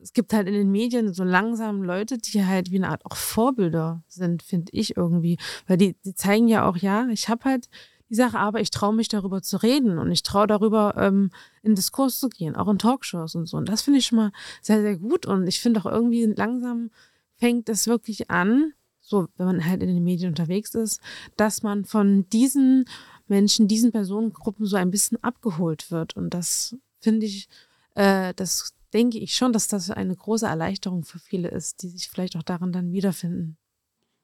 [0.00, 3.16] es gibt halt in den Medien so langsam Leute, die halt wie eine Art auch
[3.16, 5.38] Vorbilder sind, finde ich irgendwie.
[5.66, 7.68] Weil die, die zeigen ja auch, ja, ich habe halt
[8.08, 11.30] die Sache, aber ich traue mich darüber zu reden und ich traue darüber ähm,
[11.62, 13.56] in Diskurs zu gehen, auch in Talkshows und so.
[13.56, 14.32] Und das finde ich schon mal
[14.62, 15.26] sehr, sehr gut.
[15.26, 16.90] Und ich finde auch irgendwie langsam
[17.36, 21.00] fängt es wirklich an, so wenn man halt in den Medien unterwegs ist,
[21.36, 22.84] dass man von diesen
[23.26, 26.16] Menschen, diesen Personengruppen so ein bisschen abgeholt wird.
[26.16, 27.48] Und das finde ich,
[27.94, 32.08] äh, das denke ich schon, dass das eine große Erleichterung für viele ist, die sich
[32.08, 33.56] vielleicht auch darin dann wiederfinden.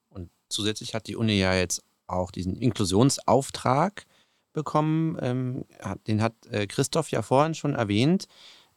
[0.09, 4.07] Und zusätzlich hat die Uni ja jetzt auch diesen Inklusionsauftrag
[4.53, 5.19] bekommen.
[5.21, 5.65] Ähm,
[6.07, 8.27] den hat äh, Christoph ja vorhin schon erwähnt.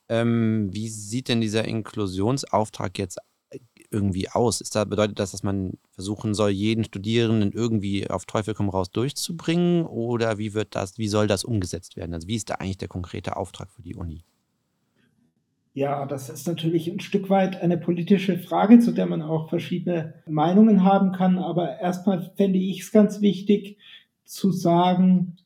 [0.10, 3.20] Ähm, wie sieht denn dieser Inklusionsauftrag jetzt
[3.50, 4.62] äh, irgendwie aus?
[4.62, 8.90] Ist da, bedeutet das, dass man versuchen soll, jeden Studierenden irgendwie auf Teufel komm raus
[8.92, 9.86] durchzubringen?
[9.86, 12.14] Oder wie wird das, wie soll das umgesetzt werden?
[12.14, 14.24] Also wie ist da eigentlich der konkrete Auftrag für die Uni?
[15.78, 20.16] Ja, das ist natürlich ein Stück weit eine politische Frage, zu der man auch verschiedene
[20.26, 21.38] Meinungen haben kann.
[21.38, 23.78] Aber erstmal fände ich es ganz wichtig
[24.26, 25.38] zu sagen,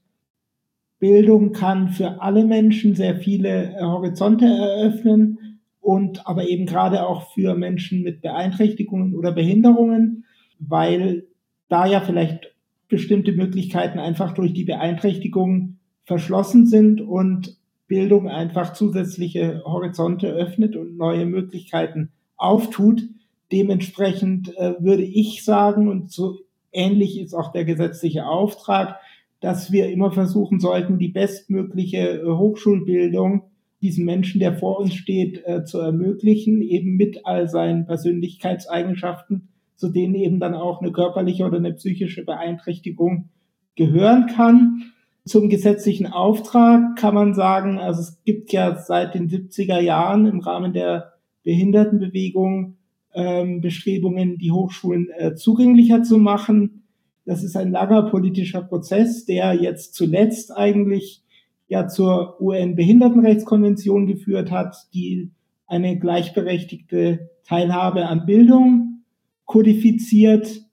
[1.00, 7.54] Bildung kann für alle Menschen sehr viele Horizonte eröffnen und aber eben gerade auch für
[7.56, 10.24] Menschen mit Beeinträchtigungen oder Behinderungen,
[10.60, 11.28] weil
[11.67, 12.56] da ja vielleicht
[12.88, 17.58] bestimmte Möglichkeiten einfach durch die Beeinträchtigung verschlossen sind und
[17.91, 23.04] Bildung einfach zusätzliche Horizonte öffnet und neue Möglichkeiten auftut.
[23.51, 26.38] Dementsprechend äh, würde ich sagen, und so
[26.71, 28.95] ähnlich ist auch der gesetzliche Auftrag,
[29.41, 33.43] dass wir immer versuchen sollten, die bestmögliche äh, Hochschulbildung
[33.82, 39.89] diesen Menschen, der vor uns steht, äh, zu ermöglichen, eben mit all seinen Persönlichkeitseigenschaften, zu
[39.89, 43.27] denen eben dann auch eine körperliche oder eine psychische Beeinträchtigung
[43.75, 44.93] gehören kann.
[45.25, 50.39] Zum gesetzlichen Auftrag kann man sagen, also es gibt ja seit den 70er Jahren im
[50.39, 52.77] Rahmen der Behindertenbewegung
[53.13, 56.84] ähm, Bestrebungen, die Hochschulen äh, zugänglicher zu machen.
[57.25, 61.21] Das ist ein langer politischer Prozess, der jetzt zuletzt eigentlich
[61.67, 65.29] ja zur UN-Behindertenrechtskonvention geführt hat, die
[65.67, 69.03] eine gleichberechtigte Teilhabe an Bildung
[69.45, 70.65] kodifiziert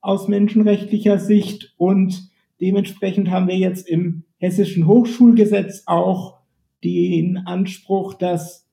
[0.00, 2.31] aus menschenrechtlicher Sicht und
[2.62, 6.38] Dementsprechend haben wir jetzt im hessischen Hochschulgesetz auch
[6.84, 8.68] den Anspruch, dass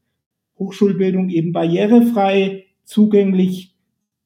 [0.60, 3.73] Hochschulbildung eben barrierefrei zugänglich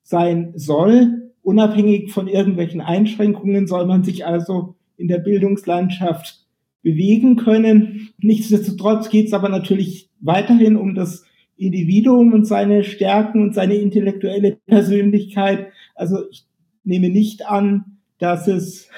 [0.04, 1.32] sein soll.
[1.43, 6.45] Unabhängig von irgendwelchen Einschränkungen soll man sich also in der Bildungslandschaft
[6.82, 8.10] bewegen können.
[8.17, 11.23] Nichtsdestotrotz geht es aber natürlich weiterhin um das
[11.56, 15.67] Individuum und seine Stärken und seine intellektuelle Persönlichkeit.
[15.95, 16.45] Also ich
[16.84, 18.89] nehme nicht an, dass es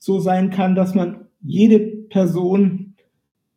[0.00, 2.94] so sein kann, dass man jede Person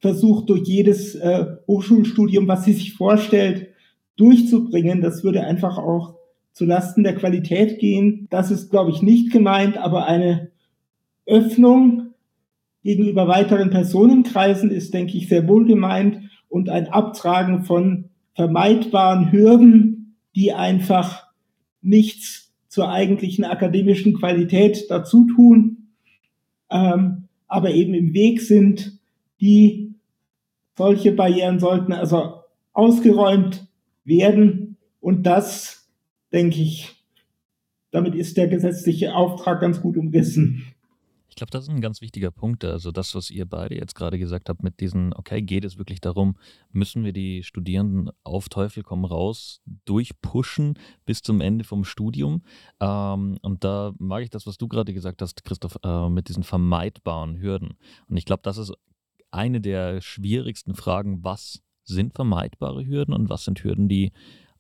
[0.02, 3.70] versucht, durch jedes äh, Hochschulstudium, was sie sich vorstellt,
[4.18, 5.02] durchzubringen.
[5.02, 6.16] Das würde einfach auch
[6.52, 8.28] zu Lasten der Qualität gehen.
[8.30, 10.52] Das ist, glaube ich, nicht gemeint, aber eine
[11.26, 12.10] Öffnung
[12.84, 20.18] gegenüber weiteren Personenkreisen ist, denke ich, sehr wohl gemeint und ein Abtragen von vermeidbaren Hürden,
[20.36, 21.28] die einfach
[21.82, 25.83] nichts zur eigentlichen akademischen Qualität dazu tun
[26.74, 29.00] ähm, aber eben im Weg sind,
[29.40, 29.94] die
[30.76, 32.42] solche Barrieren sollten also
[32.74, 33.68] ausgeräumt
[34.04, 34.78] werden.
[35.00, 35.88] Und das,
[36.32, 36.96] denke ich,
[37.92, 40.73] damit ist der gesetzliche Auftrag ganz gut umrissen.
[41.34, 42.63] Ich glaube, das ist ein ganz wichtiger Punkt.
[42.63, 46.00] Also das, was ihr beide jetzt gerade gesagt habt mit diesen, okay, geht es wirklich
[46.00, 46.38] darum,
[46.72, 52.43] müssen wir die Studierenden auf Teufel komm raus durchpushen bis zum Ende vom Studium?
[52.80, 56.43] Ähm, und da mag ich das, was du gerade gesagt hast, Christoph, äh, mit diesen
[56.43, 57.80] vermeidbaren Hürden.
[58.08, 58.72] Und ich glaube, das ist
[59.32, 64.12] eine der schwierigsten Fragen, was sind vermeidbare Hürden und was sind Hürden, die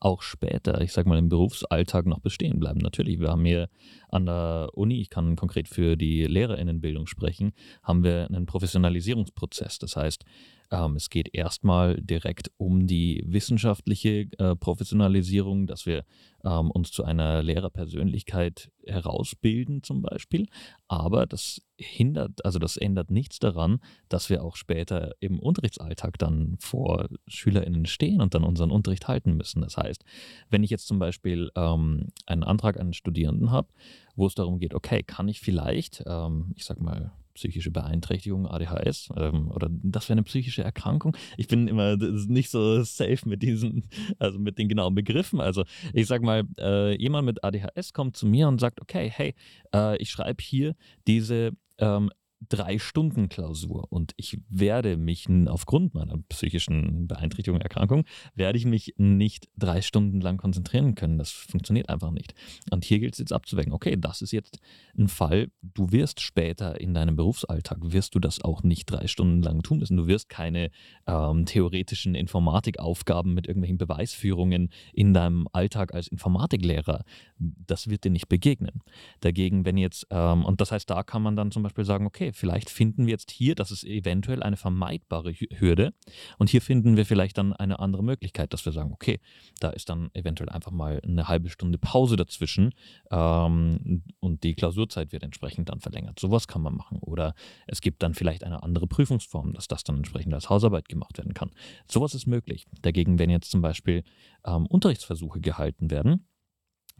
[0.03, 2.79] auch später, ich sag mal, im Berufsalltag noch bestehen bleiben.
[2.79, 3.69] Natürlich, wir haben hier
[4.09, 9.79] an der Uni, ich kann konkret für die Lehrerinnenbildung sprechen, haben wir einen Professionalisierungsprozess.
[9.79, 10.25] Das heißt,
[10.73, 16.03] ähm, es geht erstmal direkt um die wissenschaftliche äh, Professionalisierung, dass wir
[16.43, 20.47] ähm, uns zu einer Lehrerpersönlichkeit herausbilden zum Beispiel.
[20.87, 26.55] Aber das hindert, also das ändert nichts daran, dass wir auch später im Unterrichtsalltag dann
[26.59, 29.61] vor SchülerInnen stehen und dann unseren Unterricht halten müssen.
[29.61, 30.03] Das heißt,
[30.49, 33.67] wenn ich jetzt zum Beispiel ähm, einen Antrag an Studierenden habe,
[34.15, 39.09] wo es darum geht, okay, kann ich vielleicht, ähm, ich sag mal, psychische Beeinträchtigung, ADHS
[39.17, 41.15] ähm, oder das wäre eine psychische Erkrankung.
[41.37, 43.87] Ich bin immer nicht so safe mit diesen,
[44.19, 45.39] also mit den genauen Begriffen.
[45.39, 49.35] Also ich sag mal, äh, jemand mit ADHS kommt zu mir und sagt, okay, hey,
[49.73, 50.75] äh, ich schreibe hier
[51.07, 52.09] diese ähm,
[52.49, 58.03] drei Stunden Klausur und ich werde mich aufgrund meiner psychischen Beeinträchtigung, Erkrankung,
[58.35, 61.17] werde ich mich nicht drei Stunden lang konzentrieren können.
[61.17, 62.33] Das funktioniert einfach nicht.
[62.71, 64.59] Und hier gilt es jetzt abzuwägen, okay, das ist jetzt
[64.97, 69.41] ein Fall, du wirst später in deinem Berufsalltag, wirst du das auch nicht drei Stunden
[69.41, 69.97] lang tun müssen.
[69.97, 70.71] Du wirst keine
[71.07, 77.03] ähm, theoretischen Informatikaufgaben mit irgendwelchen Beweisführungen in deinem Alltag als Informatiklehrer,
[77.37, 78.81] das wird dir nicht begegnen.
[79.21, 82.32] Dagegen, wenn jetzt, ähm, und das heißt, da kann man dann zum Beispiel sagen, okay,
[82.33, 85.93] vielleicht finden wir jetzt hier, das ist eventuell eine vermeidbare Hürde.
[86.37, 89.19] Und hier finden wir vielleicht dann eine andere Möglichkeit, dass wir sagen, okay,
[89.59, 92.73] da ist dann eventuell einfach mal eine halbe Stunde Pause dazwischen
[93.11, 96.19] ähm, und die Klausurzeit wird entsprechend dann verlängert.
[96.19, 96.99] Sowas kann man machen.
[96.99, 97.33] Oder
[97.67, 101.33] es gibt dann vielleicht eine andere Prüfungsform, dass das dann entsprechend als Hausarbeit gemacht werden
[101.33, 101.51] kann.
[101.87, 102.65] Sowas ist möglich.
[102.81, 104.03] Dagegen, wenn jetzt zum Beispiel
[104.45, 106.27] ähm, Unterrichtsversuche gehalten werden,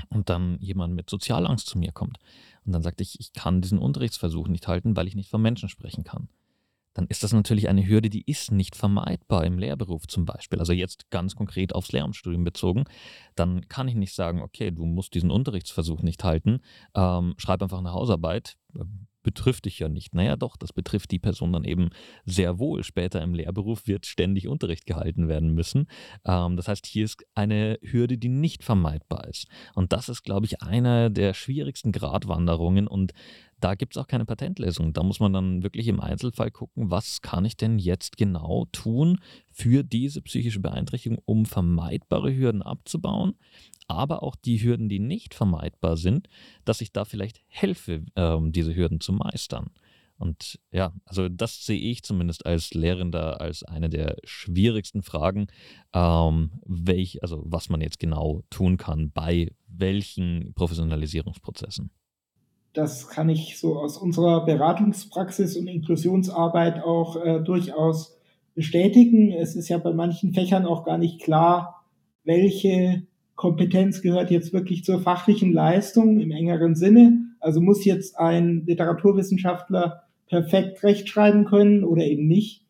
[0.10, 2.18] und dann jemand mit Sozialangst zu mir kommt
[2.66, 5.70] und dann sagt, ich, ich kann diesen Unterrichtsversuch nicht halten, weil ich nicht von Menschen
[5.70, 6.30] sprechen kann,
[6.94, 10.60] dann ist das natürlich eine Hürde, die ist nicht vermeidbar im Lehrberuf zum Beispiel.
[10.60, 12.86] Also jetzt ganz konkret aufs Lehramtsstudium bezogen,
[13.36, 16.62] dann kann ich nicht sagen, okay, du musst diesen Unterrichtsversuch nicht halten,
[16.94, 18.58] ähm, schreib einfach eine Hausarbeit,
[19.24, 20.14] betrifft dich ja nicht.
[20.14, 21.90] Naja, doch, das betrifft die Person dann eben
[22.26, 22.84] sehr wohl.
[22.84, 25.88] Später im Lehrberuf wird ständig Unterricht gehalten werden müssen.
[26.26, 29.48] Ähm, das heißt, hier ist eine Hürde, die nicht vermeidbar ist.
[29.74, 33.14] Und das ist, glaube ich, eine der schwierigsten Gratwanderungen und
[33.64, 34.92] da gibt es auch keine Patentlösung.
[34.92, 39.20] Da muss man dann wirklich im Einzelfall gucken, was kann ich denn jetzt genau tun
[39.52, 43.36] für diese psychische Beeinträchtigung, um vermeidbare Hürden abzubauen,
[43.88, 46.28] aber auch die Hürden, die nicht vermeidbar sind,
[46.66, 49.70] dass ich da vielleicht helfe, ähm, diese Hürden zu meistern.
[50.18, 55.48] Und ja, also das sehe ich zumindest als Lehrender als eine der schwierigsten Fragen,
[55.94, 61.92] ähm, welch, also was man jetzt genau tun kann bei welchen Professionalisierungsprozessen.
[62.74, 68.18] Das kann ich so aus unserer Beratungspraxis und Inklusionsarbeit auch äh, durchaus
[68.56, 69.32] bestätigen.
[69.32, 71.86] Es ist ja bei manchen Fächern auch gar nicht klar,
[72.24, 73.04] welche
[73.36, 77.20] Kompetenz gehört jetzt wirklich zur fachlichen Leistung im engeren Sinne.
[77.40, 82.66] Also muss jetzt ein Literaturwissenschaftler perfekt rechtschreiben können oder eben nicht,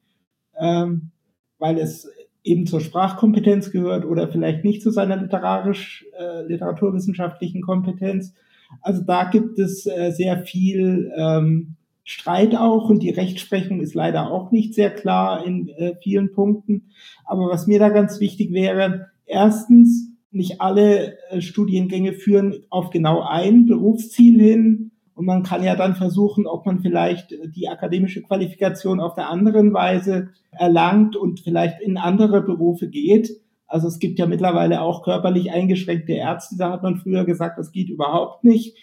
[0.58, 1.12] ähm,
[1.60, 2.10] weil es
[2.44, 8.34] eben zur Sprachkompetenz gehört oder vielleicht nicht zu seiner literarisch äh, literaturwissenschaftlichen Kompetenz.
[8.82, 14.30] Also da gibt es äh, sehr viel ähm, Streit auch und die Rechtsprechung ist leider
[14.32, 16.90] auch nicht sehr klar in äh, vielen Punkten.
[17.26, 23.22] Aber was mir da ganz wichtig wäre, erstens, nicht alle äh, Studiengänge führen auf genau
[23.22, 24.92] ein Berufsziel hin.
[25.16, 29.74] Und man kann ja dann versuchen, ob man vielleicht die akademische Qualifikation auf der anderen
[29.74, 33.30] Weise erlangt und vielleicht in andere Berufe geht.
[33.74, 37.72] Also es gibt ja mittlerweile auch körperlich eingeschränkte Ärzte, da hat man früher gesagt, das
[37.72, 38.78] geht überhaupt nicht.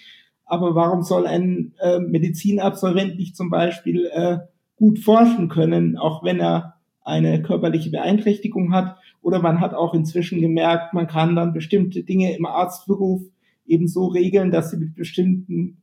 [0.44, 4.38] Aber warum soll ein äh, Medizinabsolvent nicht zum Beispiel äh,
[4.74, 8.96] gut forschen können, auch wenn er eine körperliche Beeinträchtigung hat?
[9.22, 13.22] Oder man hat auch inzwischen gemerkt, man kann dann bestimmte Dinge im Arztberuf
[13.66, 15.82] eben so regeln, dass sie mit bestimmten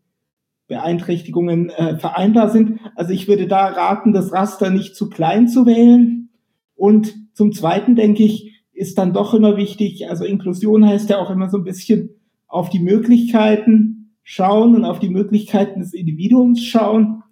[0.67, 2.81] Beeinträchtigungen äh, vereinbar sind.
[2.95, 6.27] Also ich würde da raten, das Raster nicht zu klein zu wählen.
[6.75, 11.31] Und zum Zweiten denke ich, ist dann doch immer wichtig, also Inklusion heißt ja auch
[11.31, 12.11] immer so ein bisschen
[12.47, 17.23] auf die Möglichkeiten schauen und auf die Möglichkeiten des Individuums schauen,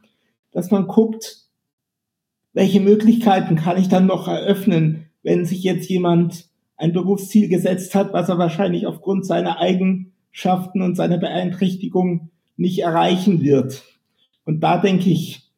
[0.51, 1.43] dass man guckt,
[2.53, 8.11] welche Möglichkeiten kann ich dann noch eröffnen, wenn sich jetzt jemand ein Berufsziel gesetzt hat,
[8.11, 13.83] was er wahrscheinlich aufgrund seiner Eigenschaften und seiner Beeinträchtigung nicht erreichen wird.
[14.45, 15.51] Und da denke ich,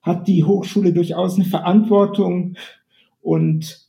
[0.00, 2.56] hat die Hochschule durchaus eine Verantwortung
[3.20, 3.83] und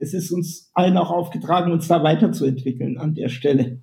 [0.00, 3.82] es ist uns allen auch aufgetragen, uns da weiterzuentwickeln an der Stelle.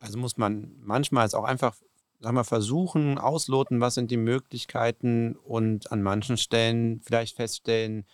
[0.00, 1.76] Also muss man manchmal auch einfach
[2.20, 8.04] sag mal, versuchen, ausloten, was sind die Möglichkeiten und an manchen Stellen vielleicht feststellen,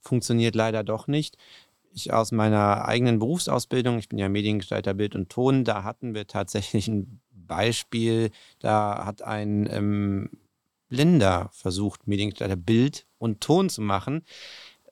[0.00, 1.36] funktioniert leider doch nicht.
[1.94, 6.26] Ich aus meiner eigenen Berufsausbildung, ich bin ja Mediengestalter Bild und Ton, da hatten wir
[6.26, 10.30] tatsächlich ein Beispiel, da hat ein ähm,
[10.88, 14.24] Blinder versucht, Mediengestalter Bild und Ton zu machen.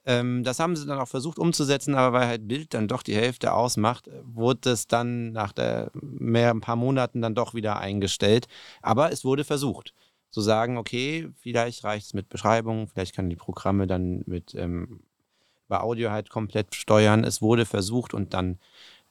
[0.07, 3.15] Ähm, das haben sie dann auch versucht umzusetzen, aber weil halt Bild dann doch die
[3.15, 8.47] Hälfte ausmacht, wurde es dann nach der, mehr ein paar Monaten dann doch wieder eingestellt.
[8.81, 9.93] Aber es wurde versucht.
[10.29, 15.01] Zu sagen, okay, vielleicht reicht es mit Beschreibungen, vielleicht kann die Programme dann mit ähm,
[15.67, 17.25] über Audio halt komplett steuern.
[17.25, 18.59] Es wurde versucht und dann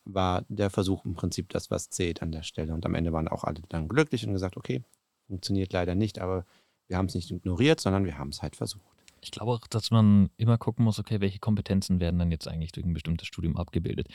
[0.04, 2.72] war der Versuch im Prinzip das, was zählt an der Stelle.
[2.72, 4.82] Und am Ende waren auch alle dann glücklich und gesagt, okay,
[5.26, 6.46] funktioniert leider nicht, aber
[6.88, 8.95] wir haben es nicht ignoriert, sondern wir haben es halt versucht.
[9.26, 12.70] Ich glaube auch, dass man immer gucken muss, okay, welche Kompetenzen werden dann jetzt eigentlich
[12.70, 14.06] durch ein bestimmtes Studium abgebildet.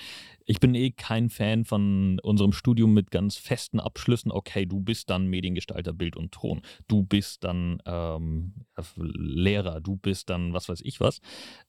[0.45, 4.31] Ich bin eh kein Fan von unserem Studium mit ganz festen Abschlüssen.
[4.31, 6.61] Okay, du bist dann Mediengestalter, Bild und Ton.
[6.87, 8.53] Du bist dann ähm,
[8.95, 9.81] Lehrer.
[9.81, 11.19] Du bist dann was weiß ich was.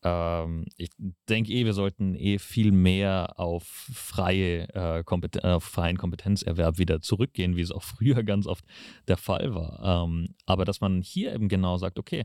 [0.05, 0.91] Ähm, ich
[1.29, 7.01] denke eh, wir sollten eh viel mehr auf, freie, äh, Kompeten auf freien Kompetenzerwerb wieder
[7.01, 8.65] zurückgehen, wie es auch früher ganz oft
[9.09, 10.05] der Fall war.
[10.05, 12.25] Ähm, aber dass man hier eben genau sagt, okay,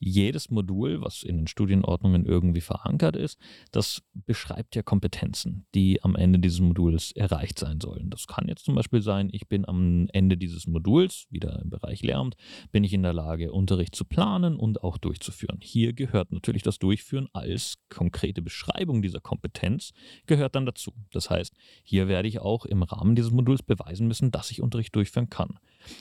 [0.00, 3.38] jedes Modul, was in den Studienordnungen irgendwie verankert ist,
[3.72, 8.10] das beschreibt ja Kompetenzen, die am Ende dieses Moduls erreicht sein sollen.
[8.10, 12.02] Das kann jetzt zum Beispiel sein, ich bin am Ende dieses Moduls, wieder im Bereich
[12.02, 12.36] Lehramt,
[12.72, 15.58] bin ich in der Lage, Unterricht zu planen und auch durchzuführen.
[15.60, 19.92] Hier gehört natürlich das Durchführen als konkrete Beschreibung dieser Kompetenz,
[20.26, 20.92] gehört dann dazu.
[21.10, 24.94] Das heißt, hier werde ich auch im Rahmen dieses Moduls beweisen müssen, dass ich Unterricht
[24.94, 25.58] durchführen kann.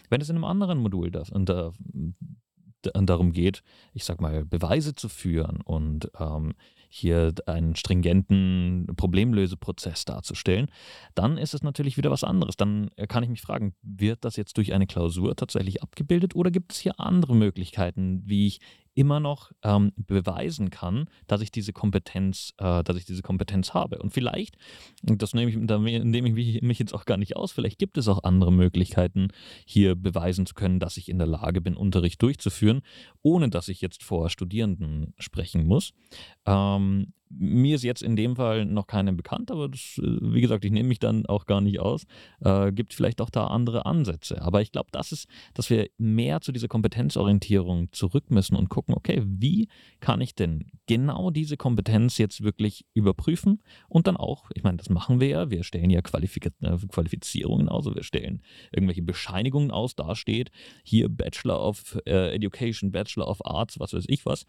[0.09, 1.71] Wenn es in einem anderen Modul da, da,
[2.93, 3.63] darum geht,
[3.93, 6.53] ich sag mal, Beweise zu führen und ähm,
[6.95, 10.67] hier einen stringenten Problemlöseprozess darzustellen,
[11.15, 12.55] dann ist es natürlich wieder was anderes.
[12.55, 16.51] Dann äh, kann ich mich fragen, wird das jetzt durch eine Klausur tatsächlich abgebildet oder
[16.51, 18.59] gibt es hier andere Möglichkeiten, wie ich
[18.95, 23.99] immer noch ähm, beweisen kann, dass ich diese Kompetenz, äh, dass ich diese Kompetenz habe.
[23.99, 24.55] Und vielleicht,
[25.01, 28.07] das nehme ich, da nehme ich mich jetzt auch gar nicht aus, vielleicht gibt es
[28.07, 29.29] auch andere Möglichkeiten,
[29.65, 32.81] hier beweisen zu können, dass ich in der Lage bin, Unterricht durchzuführen,
[33.21, 35.93] ohne dass ich jetzt vor Studierenden sprechen muss.
[36.45, 40.65] Ähm, mir ist jetzt in dem Fall noch keine bekannt, aber das, äh, wie gesagt,
[40.65, 42.05] ich nehme mich dann auch gar nicht aus.
[42.41, 44.41] Äh, gibt vielleicht auch da andere Ansätze.
[44.41, 48.95] Aber ich glaube, das ist, dass wir mehr zu dieser Kompetenzorientierung zurück müssen und gucken,
[48.95, 49.67] okay, wie
[49.99, 54.89] kann ich denn genau diese Kompetenz jetzt wirklich überprüfen und dann auch, ich meine, das
[54.89, 59.71] machen wir ja, wir stellen ja Qualifik äh, Qualifizierungen aus, also wir stellen irgendwelche Bescheinigungen
[59.71, 60.51] aus, da steht
[60.84, 64.45] hier Bachelor of äh, Education, Bachelor of Arts, was weiß ich was.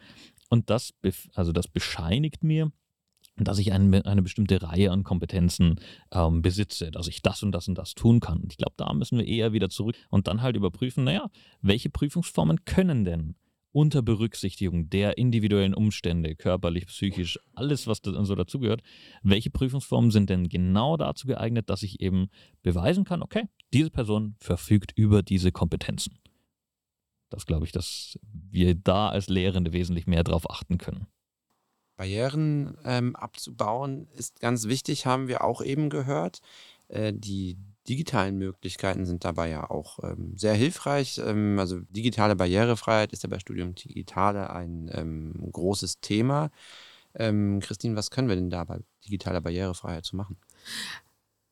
[0.51, 0.93] Und das,
[1.35, 2.71] also das bescheinigt mir,
[3.37, 5.81] dass ich eine, eine bestimmte Reihe an Kompetenzen
[6.13, 8.39] ähm, besitze, dass ich das und das und das tun kann.
[8.39, 11.29] Und ich glaube, da müssen wir eher wieder zurück und dann halt überprüfen, naja,
[11.61, 13.35] welche Prüfungsformen können denn
[13.73, 18.83] unter Berücksichtigung der individuellen Umstände, körperlich, psychisch, alles, was da, so dazugehört,
[19.25, 22.29] welche Prüfungsformen sind denn genau dazu geeignet, dass ich eben
[22.63, 26.21] beweisen kann, okay, diese Person verfügt über diese Kompetenzen.
[27.35, 28.19] Das glaube ich, dass
[28.51, 31.07] wir da als Lehrende wesentlich mehr darauf achten können.
[31.97, 36.41] Barrieren ähm, abzubauen ist ganz wichtig, haben wir auch eben gehört.
[36.89, 37.57] Äh, die
[37.89, 41.21] digitalen Möglichkeiten sind dabei ja auch ähm, sehr hilfreich.
[41.25, 46.51] Ähm, also digitale Barrierefreiheit ist ja bei Studium Digitale ein ähm, großes Thema.
[47.15, 50.37] Ähm, Christine, was können wir denn da bei digitaler Barrierefreiheit zu machen?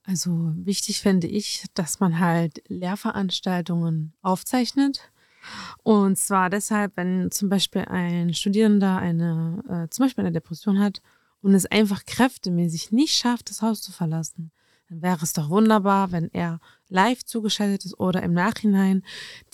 [0.05, 5.12] Also wichtig fände ich, dass man halt Lehrveranstaltungen aufzeichnet
[5.83, 11.03] und zwar deshalb, wenn zum Beispiel ein Studierender eine, äh, zum Beispiel eine Depression hat
[11.41, 14.53] und es einfach kräftemäßig nicht schafft, das Haus zu verlassen,
[14.89, 19.03] dann wäre es doch wunderbar, wenn er live zugeschaltet ist oder im Nachhinein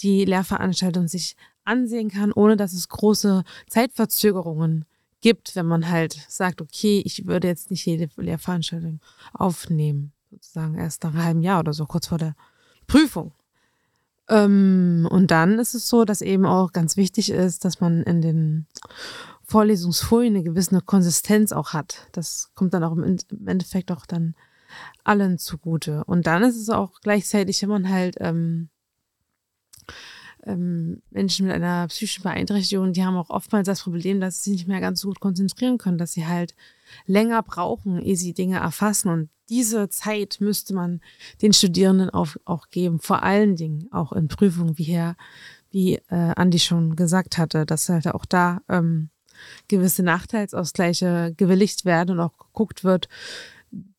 [0.01, 4.85] die Lehrveranstaltung sich ansehen kann, ohne dass es große Zeitverzögerungen
[5.21, 9.01] gibt, wenn man halt sagt, okay, ich würde jetzt nicht jede Lehrveranstaltung
[9.33, 12.35] aufnehmen, sozusagen erst nach einem halben Jahr oder so, kurz vor der
[12.87, 13.33] Prüfung.
[14.29, 18.21] Ähm, und dann ist es so, dass eben auch ganz wichtig ist, dass man in
[18.21, 18.67] den
[19.45, 22.09] Vorlesungsfolien eine gewisse Konsistenz auch hat.
[22.13, 23.17] Das kommt dann auch im
[23.47, 24.35] Endeffekt auch dann
[25.05, 26.05] allen zugute.
[26.05, 28.69] Und dann ist es auch gleichzeitig, wenn man halt ähm,
[30.47, 34.61] ähm, Menschen mit einer psychischen Beeinträchtigung, die haben auch oftmals das Problem, dass sie sich
[34.61, 36.55] nicht mehr ganz so gut konzentrieren können, dass sie halt
[37.07, 39.09] länger brauchen, ehe sie Dinge erfassen.
[39.09, 41.01] Und diese Zeit müsste man
[41.43, 45.17] den Studierenden auch, auch geben, vor allen Dingen auch in Prüfungen, wie Herr,
[45.71, 49.11] wie äh, Andi schon gesagt hatte, dass halt auch da ähm,
[49.69, 53.09] gewisse Nachteilsausgleiche gewilligt werden und auch geguckt wird,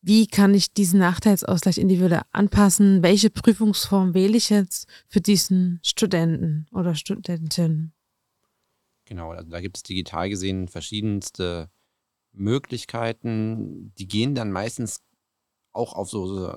[0.02, 3.04] wie kann ich diesen Nachteilsausgleich individuell anpassen?
[3.04, 7.94] Welche Prüfungsform wähle ich jetzt für diesen Studenten oder Studentin?
[9.06, 11.70] Genau, also da gibt es digital gesehen verschiedenste
[12.32, 13.94] Möglichkeiten.
[13.98, 15.02] Die gehen dann meistens
[15.72, 16.54] auch auf so, so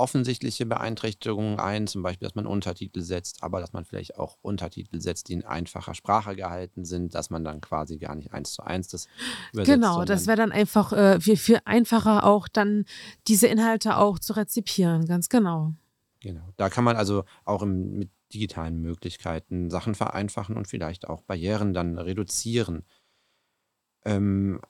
[0.00, 4.98] offensichtliche Beeinträchtigungen ein, zum Beispiel, dass man Untertitel setzt, aber dass man vielleicht auch Untertitel
[4.98, 8.62] setzt, die in einfacher Sprache gehalten sind, dass man dann quasi gar nicht eins zu
[8.62, 9.08] eins das
[9.52, 9.74] übersetzt.
[9.74, 12.86] Genau, das wäre dann einfach äh, viel, viel einfacher auch dann
[13.28, 15.74] diese Inhalte auch zu rezipieren, ganz genau.
[16.20, 21.20] Genau, da kann man also auch im, mit digitalen Möglichkeiten Sachen vereinfachen und vielleicht auch
[21.20, 22.84] Barrieren dann reduzieren.
[24.06, 24.60] Ähm,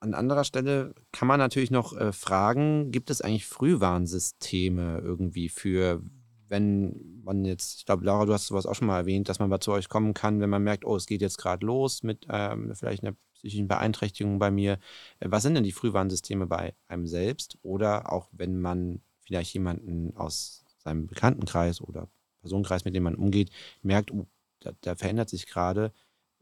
[0.00, 6.02] an anderer Stelle kann man natürlich noch äh, fragen, gibt es eigentlich Frühwarnsysteme irgendwie für,
[6.48, 9.50] wenn man jetzt, ich glaube, Laura, du hast sowas auch schon mal erwähnt, dass man
[9.50, 12.26] mal zu euch kommen kann, wenn man merkt, oh, es geht jetzt gerade los mit
[12.30, 14.78] ähm, vielleicht einer psychischen Beeinträchtigung bei mir.
[15.20, 17.58] Äh, was sind denn die Frühwarnsysteme bei einem selbst?
[17.62, 22.08] Oder auch wenn man vielleicht jemanden aus seinem Bekanntenkreis oder
[22.40, 23.50] Personenkreis, mit dem man umgeht,
[23.82, 24.26] merkt, oh,
[24.60, 25.92] da, da verändert sich gerade.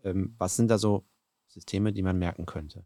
[0.05, 1.05] Ähm, was sind da so
[1.49, 2.85] Systeme, die man merken könnte?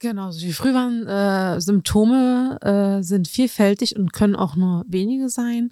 [0.00, 5.70] Genau, die Frühwarnsymptome äh, sind vielfältig und können auch nur wenige sein.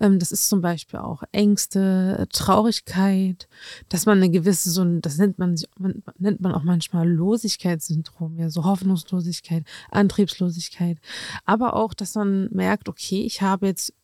[0.00, 3.48] Ähm, das ist zum Beispiel auch Ängste, Traurigkeit,
[3.88, 8.50] dass man eine gewisse, so das nennt man, man nennt man auch manchmal Losigkeitssyndrom, ja,
[8.50, 10.98] so Hoffnungslosigkeit, Antriebslosigkeit.
[11.44, 13.94] Aber auch, dass man merkt, okay, ich habe jetzt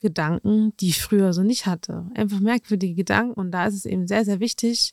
[0.00, 2.10] Gedanken, die ich früher so nicht hatte.
[2.14, 3.40] Einfach merkwürdige Gedanken.
[3.40, 4.92] Und da ist es eben sehr, sehr wichtig,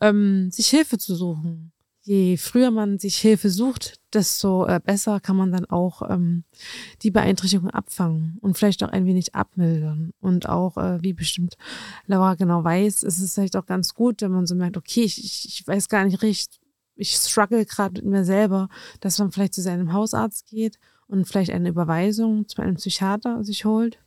[0.00, 1.72] ähm, sich Hilfe zu suchen
[2.06, 6.44] je früher man sich Hilfe sucht, desto äh, besser kann man dann auch ähm,
[7.02, 10.12] die Beeinträchtigung abfangen und vielleicht auch ein wenig abmildern.
[10.20, 11.56] Und auch, äh, wie bestimmt
[12.06, 15.18] Laura genau weiß, ist es vielleicht auch ganz gut, wenn man so merkt, okay, ich,
[15.18, 16.60] ich weiß gar nicht richtig,
[16.94, 18.68] ich struggle gerade mit mir selber,
[19.00, 20.78] dass man vielleicht zu seinem Hausarzt geht
[21.08, 23.98] und vielleicht eine Überweisung zu einem Psychiater sich holt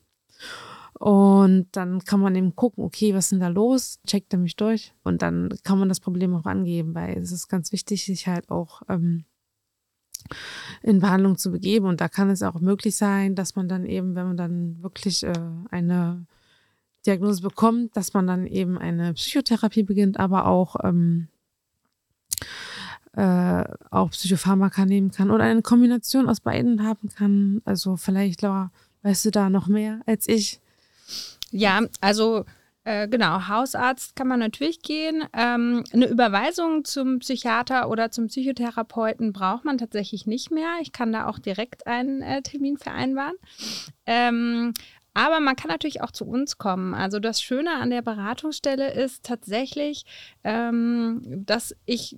[0.99, 3.99] und dann kann man eben gucken, okay, was ist denn da los?
[4.05, 4.93] Checkt er mich durch?
[5.03, 8.49] Und dann kann man das Problem auch angeben, weil es ist ganz wichtig, sich halt
[8.49, 9.23] auch ähm,
[10.83, 11.85] in Behandlung zu begeben.
[11.85, 15.23] Und da kann es auch möglich sein, dass man dann eben, wenn man dann wirklich
[15.23, 15.31] äh,
[15.71, 16.25] eine
[17.05, 21.29] Diagnose bekommt, dass man dann eben eine Psychotherapie beginnt, aber auch ähm,
[23.13, 27.61] äh, auch Psychopharmaka nehmen kann oder eine Kombination aus beiden haben kann.
[27.63, 28.69] Also vielleicht, Laura,
[29.03, 30.59] weißt du da noch mehr als ich?
[31.51, 32.45] Ja, also
[32.85, 35.23] äh, genau, Hausarzt kann man natürlich gehen.
[35.33, 40.77] Ähm, eine Überweisung zum Psychiater oder zum Psychotherapeuten braucht man tatsächlich nicht mehr.
[40.81, 43.35] Ich kann da auch direkt einen äh, Termin vereinbaren.
[44.05, 44.73] Ähm,
[45.13, 46.93] aber man kann natürlich auch zu uns kommen.
[46.93, 50.05] Also das Schöne an der Beratungsstelle ist tatsächlich,
[50.43, 52.15] ähm, dass ich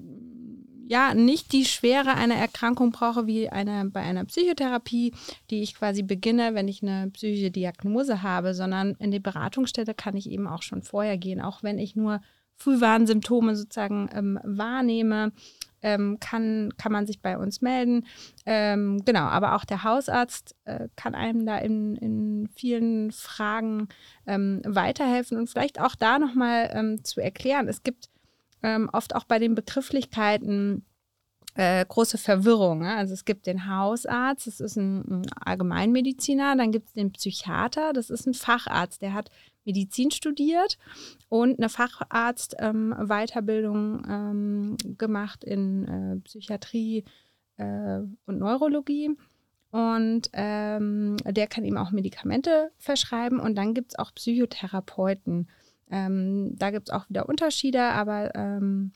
[0.88, 5.14] ja nicht die Schwere einer Erkrankung brauche wie eine, bei einer Psychotherapie,
[5.50, 10.16] die ich quasi beginne, wenn ich eine psychische Diagnose habe, sondern in die Beratungsstelle kann
[10.16, 12.22] ich eben auch schon vorher gehen, auch wenn ich nur
[12.58, 15.32] Frühwarnsymptome sozusagen ähm, wahrnehme.
[15.84, 18.06] Ähm, kann, kann man sich bei uns melden.
[18.46, 23.88] Ähm, genau, aber auch der Hausarzt äh, kann einem da in, in vielen Fragen
[24.28, 27.68] ähm, weiterhelfen und vielleicht auch da nochmal ähm, zu erklären.
[27.68, 28.11] Es gibt
[28.64, 30.86] ähm, oft auch bei den Begrifflichkeiten
[31.55, 32.80] äh, große Verwirrung.
[32.80, 32.95] Ne?
[32.95, 37.91] Also es gibt den Hausarzt, das ist ein, ein Allgemeinmediziner, dann gibt es den Psychiater,
[37.93, 39.30] das ist ein Facharzt, der hat
[39.66, 40.78] Medizin studiert
[41.30, 47.03] und eine Facharzt-Weiterbildung ähm, ähm, gemacht in äh, Psychiatrie
[47.57, 49.12] äh, und Neurologie.
[49.72, 53.39] Und ähm, der kann ihm auch Medikamente verschreiben.
[53.39, 55.47] Und dann gibt es auch Psychotherapeuten.
[55.92, 58.94] Ähm, da gibt es auch wieder Unterschiede, aber ähm,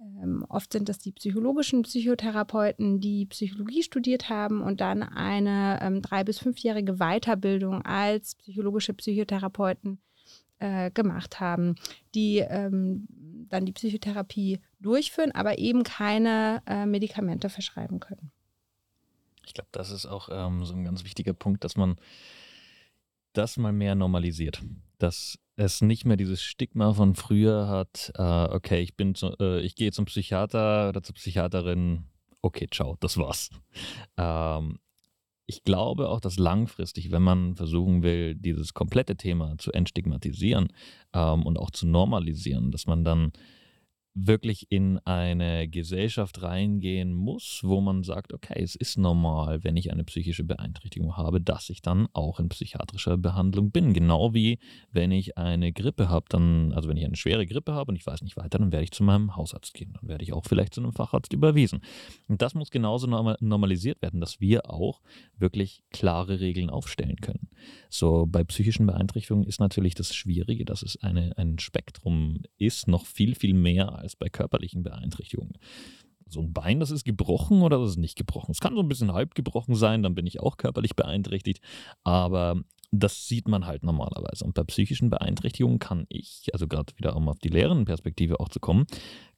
[0.00, 6.02] ähm, oft sind das die psychologischen Psychotherapeuten, die Psychologie studiert haben und dann eine ähm,
[6.02, 10.00] drei- bis fünfjährige Weiterbildung als psychologische Psychotherapeuten
[10.58, 11.76] äh, gemacht haben,
[12.14, 13.06] die ähm,
[13.48, 18.32] dann die Psychotherapie durchführen, aber eben keine äh, Medikamente verschreiben können.
[19.44, 21.96] Ich glaube, das ist auch ähm, so ein ganz wichtiger Punkt, dass man
[23.32, 24.62] das mal mehr normalisiert.
[24.98, 29.60] Dass es nicht mehr dieses Stigma von früher hat, äh, okay, ich bin zu, äh,
[29.60, 32.06] ich gehe zum Psychiater oder zur Psychiaterin,
[32.40, 33.50] okay, ciao, das war's.
[34.16, 34.78] Ähm,
[35.46, 40.72] ich glaube auch, dass langfristig, wenn man versuchen will, dieses komplette Thema zu entstigmatisieren
[41.12, 43.32] ähm, und auch zu normalisieren, dass man dann
[44.14, 49.90] wirklich in eine Gesellschaft reingehen muss, wo man sagt, okay, es ist normal, wenn ich
[49.90, 53.94] eine psychische Beeinträchtigung habe, dass ich dann auch in psychiatrischer Behandlung bin.
[53.94, 54.58] Genau wie
[54.90, 58.06] wenn ich eine Grippe habe, dann, also wenn ich eine schwere Grippe habe und ich
[58.06, 59.94] weiß nicht weiter, dann werde ich zu meinem Hausarzt gehen.
[59.98, 61.80] Dann werde ich auch vielleicht zu einem Facharzt überwiesen.
[62.28, 65.00] Und das muss genauso normalisiert werden, dass wir auch
[65.38, 67.48] wirklich klare Regeln aufstellen können.
[67.88, 73.06] So bei psychischen Beeinträchtigungen ist natürlich das Schwierige, dass es eine, ein Spektrum ist, noch
[73.06, 75.54] viel, viel mehr als bei körperlichen Beeinträchtigungen.
[76.28, 78.52] So ein Bein, das ist gebrochen oder das ist nicht gebrochen.
[78.52, 81.60] Es kann so ein bisschen halb gebrochen sein, dann bin ich auch körperlich beeinträchtigt.
[82.04, 84.44] Aber das sieht man halt normalerweise.
[84.44, 88.60] Und bei psychischen Beeinträchtigungen kann ich, also gerade wieder um auf die Lehrenperspektive auch zu
[88.60, 88.86] kommen,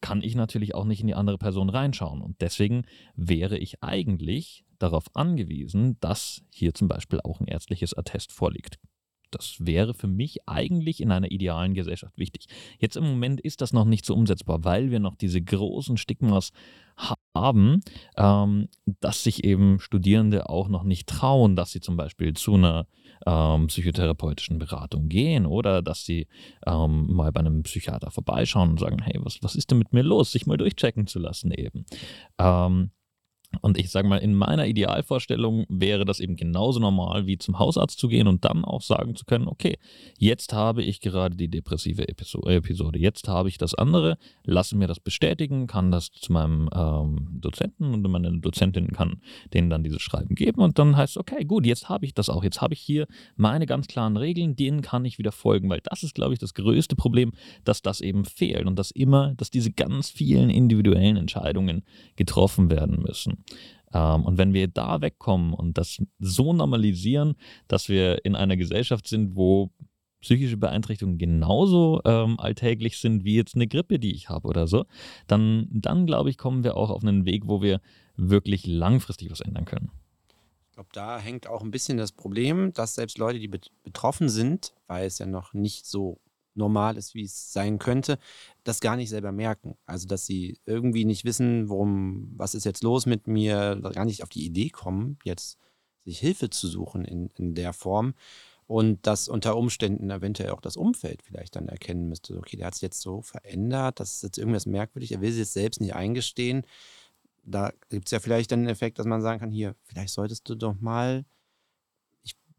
[0.00, 2.20] kann ich natürlich auch nicht in die andere Person reinschauen.
[2.20, 2.82] Und deswegen
[3.14, 8.78] wäre ich eigentlich darauf angewiesen, dass hier zum Beispiel auch ein ärztliches Attest vorliegt.
[9.34, 12.46] Das wäre für mich eigentlich in einer idealen Gesellschaft wichtig.
[12.78, 16.52] Jetzt im Moment ist das noch nicht so umsetzbar, weil wir noch diese großen Stigmas
[17.34, 17.80] haben,
[18.16, 18.68] ähm,
[19.00, 22.86] dass sich eben Studierende auch noch nicht trauen, dass sie zum Beispiel zu einer
[23.26, 26.26] ähm, psychotherapeutischen Beratung gehen oder dass sie
[26.66, 30.02] ähm, mal bei einem Psychiater vorbeischauen und sagen, hey, was, was ist denn mit mir
[30.02, 31.84] los, sich mal durchchecken zu lassen eben.
[33.60, 37.98] Und ich sage mal, in meiner Idealvorstellung wäre das eben genauso normal wie zum Hausarzt
[37.98, 39.78] zu gehen und dann auch sagen zu können, okay,
[40.18, 45.00] jetzt habe ich gerade die depressive Episode, jetzt habe ich das andere, lasse mir das
[45.00, 49.20] bestätigen, kann das zu meinem ähm, Dozenten und meine Dozentin kann
[49.52, 52.28] denen dann dieses Schreiben geben und dann heißt es, okay, gut, jetzt habe ich das
[52.28, 55.80] auch, jetzt habe ich hier meine ganz klaren Regeln, denen kann ich wieder folgen, weil
[55.82, 57.32] das ist, glaube ich, das größte Problem,
[57.64, 61.84] dass das eben fehlt und dass immer, dass diese ganz vielen individuellen Entscheidungen
[62.16, 63.43] getroffen werden müssen.
[63.92, 67.34] Ähm, und wenn wir da wegkommen und das so normalisieren,
[67.68, 69.70] dass wir in einer Gesellschaft sind, wo
[70.20, 74.86] psychische Beeinträchtigungen genauso ähm, alltäglich sind wie jetzt eine Grippe, die ich habe oder so,
[75.26, 77.80] dann, dann glaube ich, kommen wir auch auf einen Weg, wo wir
[78.16, 79.90] wirklich langfristig was ändern können.
[80.70, 84.74] Ich glaube, da hängt auch ein bisschen das Problem, dass selbst Leute, die betroffen sind,
[84.86, 86.18] weil es ja noch nicht so
[86.56, 88.18] normal ist, wie es sein könnte,
[88.62, 89.76] das gar nicht selber merken.
[89.86, 94.22] Also, dass sie irgendwie nicht wissen, warum, was ist jetzt los mit mir, gar nicht
[94.22, 95.58] auf die Idee kommen, jetzt
[96.04, 98.14] sich Hilfe zu suchen in, in der Form.
[98.66, 102.74] Und dass unter Umständen eventuell auch das Umfeld vielleicht dann erkennen müsste, okay, der hat
[102.74, 105.94] es jetzt so verändert, das ist jetzt irgendwas merkwürdig, er will es jetzt selbst nicht
[105.94, 106.64] eingestehen.
[107.42, 110.48] Da gibt es ja vielleicht dann den Effekt, dass man sagen kann, hier, vielleicht solltest
[110.48, 111.26] du doch mal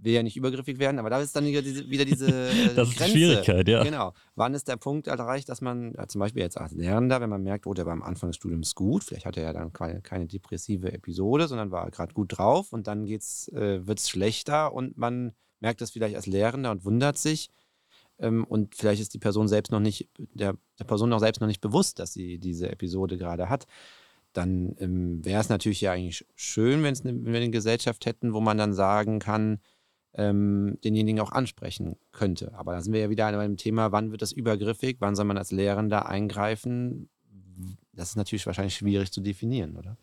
[0.06, 2.88] will ja nicht übergriffig werden, aber da ist dann wieder diese, wieder diese äh, Das
[2.88, 3.14] ist die Grenze.
[3.14, 3.84] Schwierigkeit, ja.
[3.84, 4.14] Genau.
[4.36, 7.43] Wann ist der Punkt erreicht, dass man ja, zum Beispiel jetzt als Lernender, wenn man
[7.43, 10.01] merkt, oh, der war am Anfang des Studiums gut, vielleicht hat er ja dann keine,
[10.01, 14.74] keine depressive Episode, sondern war gerade gut drauf und dann geht's, äh, wird es schlechter
[14.74, 17.49] und man merkt das vielleicht als Lehrender und wundert sich.
[18.18, 21.47] Ähm, und vielleicht ist die Person selbst noch nicht, der, der Person noch selbst noch
[21.47, 23.66] nicht bewusst, dass sie diese Episode gerade hat
[24.36, 28.41] dann ähm, wäre es natürlich ja eigentlich schön, ne, wenn wir eine Gesellschaft hätten, wo
[28.41, 29.60] man dann sagen kann,
[30.18, 32.53] ähm, denjenigen auch ansprechen könnte.
[32.55, 35.26] Aber da sind wir ja wieder bei dem Thema, wann wird das übergriffig, wann soll
[35.26, 37.09] man als Lehrender eingreifen?
[37.93, 39.97] Das ist natürlich wahrscheinlich schwierig zu definieren, oder?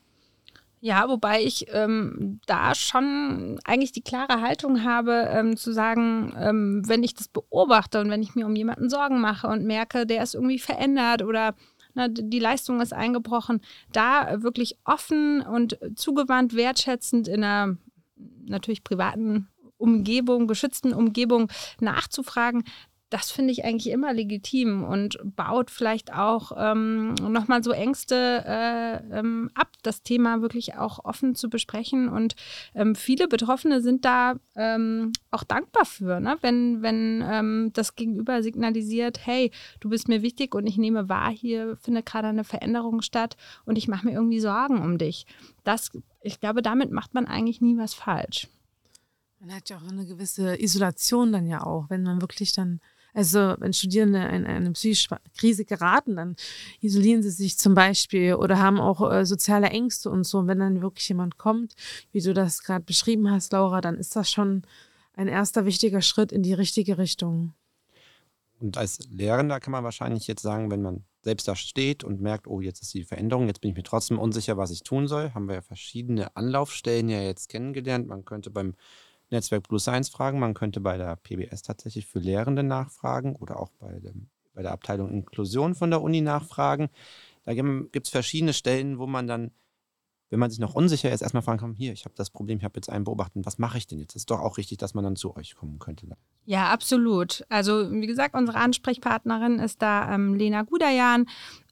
[0.84, 6.82] Ja, wobei ich ähm, da schon eigentlich die klare Haltung habe, ähm, zu sagen, ähm,
[6.86, 10.24] wenn ich das beobachte und wenn ich mir um jemanden Sorgen mache und merke, der
[10.24, 11.54] ist irgendwie verändert oder
[11.94, 13.60] na, die Leistung ist eingebrochen,
[13.92, 17.76] da wirklich offen und zugewandt, wertschätzend in einer
[18.44, 19.48] natürlich privaten
[19.83, 22.64] Umgebung, geschützten Umgebung nachzufragen,
[23.12, 29.18] das finde ich eigentlich immer legitim und baut vielleicht auch ähm, nochmal so Ängste äh,
[29.18, 32.09] ähm, ab, das Thema wirklich auch offen zu besprechen.
[32.09, 32.37] Und
[32.74, 36.39] ähm, viele Betroffene sind da ähm, auch dankbar für, ne?
[36.41, 41.30] wenn, wenn ähm, das Gegenüber signalisiert, hey, du bist mir wichtig und ich nehme wahr,
[41.30, 45.26] hier findet gerade eine Veränderung statt und ich mache mir irgendwie Sorgen um dich.
[45.64, 45.91] Das,
[46.22, 48.49] ich glaube, damit macht man eigentlich nie was falsch.
[49.45, 52.80] Man hat ja auch eine gewisse Isolation dann ja auch, wenn man wirklich dann
[53.12, 56.36] also wenn Studierende in eine psychische Krise geraten, dann
[56.80, 60.38] isolieren sie sich zum Beispiel oder haben auch äh, soziale Ängste und so.
[60.38, 61.74] Und wenn dann wirklich jemand kommt,
[62.12, 64.62] wie du das gerade beschrieben hast, Laura, dann ist das schon
[65.14, 67.53] ein erster wichtiger Schritt in die richtige Richtung.
[68.61, 72.47] Und als Lehrender kann man wahrscheinlich jetzt sagen, wenn man selbst da steht und merkt,
[72.47, 75.34] oh, jetzt ist die Veränderung, jetzt bin ich mir trotzdem unsicher, was ich tun soll,
[75.34, 78.07] haben wir ja verschiedene Anlaufstellen ja jetzt kennengelernt.
[78.07, 78.74] Man könnte beim
[79.33, 80.39] Netzwerk Blue Science fragen.
[80.39, 84.72] Man könnte bei der PBS tatsächlich für Lehrende nachfragen oder auch bei, dem, bei der
[84.72, 86.89] Abteilung Inklusion von der Uni nachfragen.
[87.45, 89.51] Da gibt es verschiedene Stellen, wo man dann,
[90.33, 92.64] wenn man sich noch unsicher ist, erstmal fragen kann, hier, ich habe das Problem, ich
[92.64, 94.14] habe jetzt einen beobachtet, was mache ich denn jetzt?
[94.14, 96.07] Das ist doch auch richtig, dass man dann zu euch kommen könnte.
[96.47, 97.45] Ja, absolut.
[97.51, 101.26] Also wie gesagt, unsere Ansprechpartnerin ist da ähm, Lena Gudayan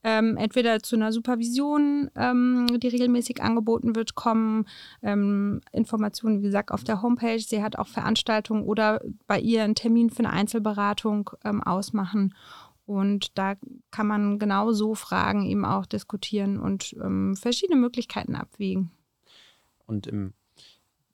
[0.04, 4.66] ähm, entweder zu einer Supervision, ähm, die regelmäßig angeboten wird, kommen
[5.02, 7.40] ähm, Informationen, wie gesagt, auf der Homepage.
[7.40, 12.34] Sie hat auch Veranstaltungen oder bei ihr einen Termin für eine Einzelberatung ähm, ausmachen.
[12.90, 13.54] Und da
[13.92, 18.90] kann man genau so Fragen eben auch diskutieren und ähm, verschiedene Möglichkeiten abwägen.
[19.86, 20.34] Und im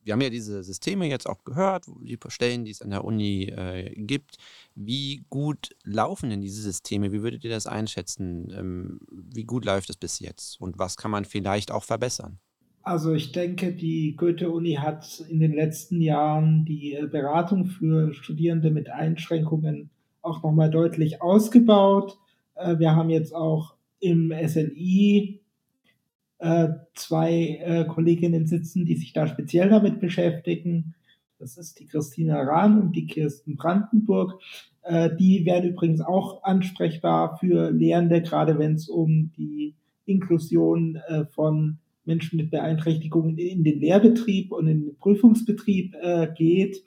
[0.02, 3.46] wir haben ja diese Systeme jetzt auch gehört, die Stellen, die es an der Uni
[3.46, 4.36] äh, gibt.
[4.76, 7.10] Wie gut laufen denn diese Systeme?
[7.10, 8.52] Wie würdet ihr das einschätzen?
[8.56, 10.60] Ähm, wie gut läuft es bis jetzt?
[10.60, 12.38] Und was kann man vielleicht auch verbessern?
[12.82, 18.70] Also ich denke, die Goethe-Uni hat in den letzten Jahren die äh, Beratung für Studierende
[18.70, 19.90] mit Einschränkungen
[20.26, 22.18] auch nochmal deutlich ausgebaut.
[22.56, 25.40] Äh, wir haben jetzt auch im SNI
[26.38, 30.94] äh, zwei äh, Kolleginnen sitzen, die sich da speziell damit beschäftigen.
[31.38, 34.40] Das ist die Christina Rahn und die Kirsten Brandenburg.
[35.18, 39.74] Die werden übrigens auch ansprechbar für Lehrende, gerade wenn es um die
[40.06, 40.98] Inklusion
[41.32, 45.94] von Menschen mit Beeinträchtigungen in den Lehrbetrieb und in den Prüfungsbetrieb
[46.36, 46.84] geht.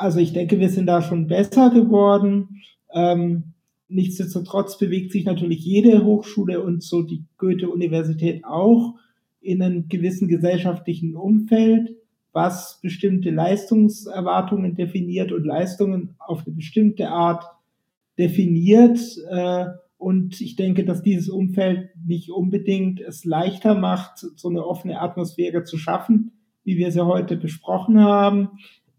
[0.00, 2.62] Also ich denke, wir sind da schon besser geworden.
[2.92, 3.50] Ähm,
[3.92, 8.94] Nichtsdestotrotz bewegt sich natürlich jede Hochschule und so die Goethe-Universität auch
[9.40, 11.96] in einem gewissen gesellschaftlichen Umfeld,
[12.32, 17.44] was bestimmte Leistungserwartungen definiert und Leistungen auf eine bestimmte Art
[18.16, 19.00] definiert.
[19.28, 19.66] Äh,
[19.98, 25.64] und ich denke, dass dieses Umfeld nicht unbedingt es leichter macht, so eine offene Atmosphäre
[25.64, 26.30] zu schaffen,
[26.62, 28.50] wie wir sie heute besprochen haben.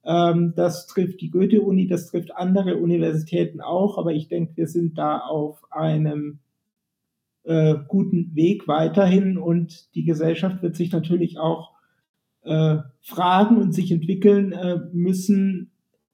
[0.03, 4.97] Ähm, das trifft die Goethe-Uni, das trifft andere Universitäten auch, aber ich denke, wir sind
[4.97, 6.39] da auf einem
[7.43, 11.71] äh, guten Weg weiterhin und die Gesellschaft wird sich natürlich auch
[12.43, 15.71] äh, fragen und sich entwickeln äh, müssen,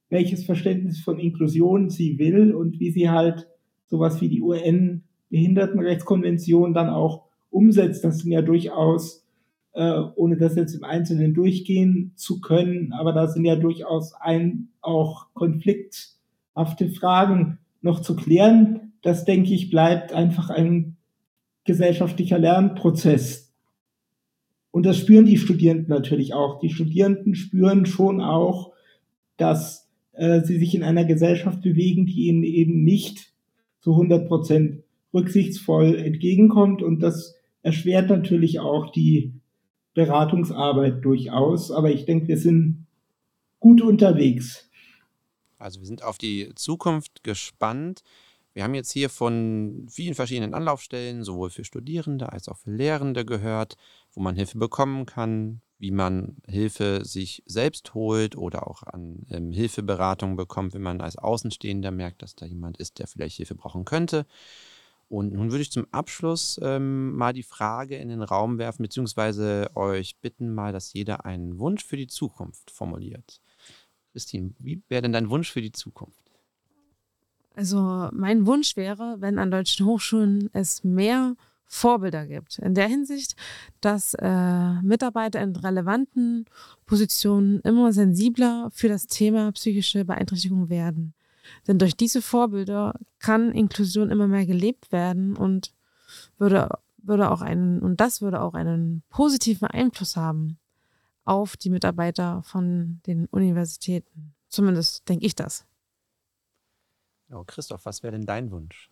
[0.09, 3.47] welches Verständnis von Inklusion sie will und wie sie halt
[3.87, 8.03] sowas wie die UN-Behindertenrechtskonvention dann auch umsetzt.
[8.03, 9.26] Das sind ja durchaus
[9.77, 12.93] äh, ohne das jetzt im Einzelnen durchgehen zu können.
[12.93, 18.93] Aber da sind ja durchaus ein, auch konflikthafte Fragen noch zu klären.
[19.03, 20.97] Das, denke ich, bleibt einfach ein
[21.63, 23.53] gesellschaftlicher Lernprozess.
[24.71, 26.59] Und das spüren die Studierenden natürlich auch.
[26.59, 28.73] Die Studierenden spüren schon auch,
[29.37, 33.31] dass äh, sie sich in einer Gesellschaft bewegen, die ihnen eben nicht
[33.79, 34.81] zu 100 Prozent
[35.13, 36.81] rücksichtsvoll entgegenkommt.
[36.81, 39.33] Und das erschwert natürlich auch die
[39.97, 42.85] Beratungsarbeit durchaus, aber ich denke, wir sind
[43.59, 44.69] gut unterwegs.
[45.57, 48.03] Also wir sind auf die Zukunft gespannt.
[48.53, 53.25] Wir haben jetzt hier von vielen verschiedenen Anlaufstellen, sowohl für Studierende als auch für Lehrende
[53.25, 53.75] gehört,
[54.13, 59.51] wo man Hilfe bekommen kann, wie man Hilfe sich selbst holt oder auch an ähm,
[59.51, 63.83] Hilfeberatung bekommt, wenn man als Außenstehender merkt, dass da jemand ist, der vielleicht Hilfe brauchen
[63.83, 64.27] könnte.
[65.09, 69.69] Und nun würde ich zum Abschluss ähm, mal die Frage in den Raum werfen, beziehungsweise
[69.75, 73.41] euch bitten mal, dass jeder einen Wunsch für die Zukunft formuliert.
[74.11, 76.31] Christine, wie wäre denn dein Wunsch für die Zukunft?
[77.55, 81.35] Also mein Wunsch wäre, wenn an deutschen Hochschulen es mehr
[81.65, 82.59] Vorbilder gibt.
[82.59, 83.35] In der Hinsicht,
[83.81, 86.45] dass äh, Mitarbeiter in relevanten
[86.85, 91.13] Positionen immer sensibler für das Thema psychische Beeinträchtigung werden.
[91.67, 95.73] Denn durch diese Vorbilder kann Inklusion immer mehr gelebt werden und
[96.37, 100.57] würde, würde auch einen, und das würde auch einen positiven Einfluss haben
[101.25, 104.33] auf die Mitarbeiter von den Universitäten.
[104.47, 105.65] Zumindest denke ich das.
[107.31, 108.89] Oh, Christoph, was wäre denn dein Wunsch?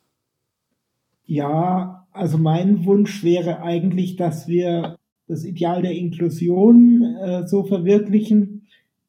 [1.24, 4.98] Ja, also mein Wunsch wäre eigentlich, dass wir
[5.28, 8.55] das Ideal der Inklusion äh, so verwirklichen,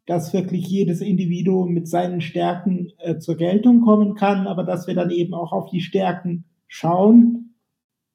[0.07, 4.95] dass wirklich jedes Individuum mit seinen Stärken äh, zur Geltung kommen kann, aber dass wir
[4.95, 7.55] dann eben auch auf die Stärken schauen.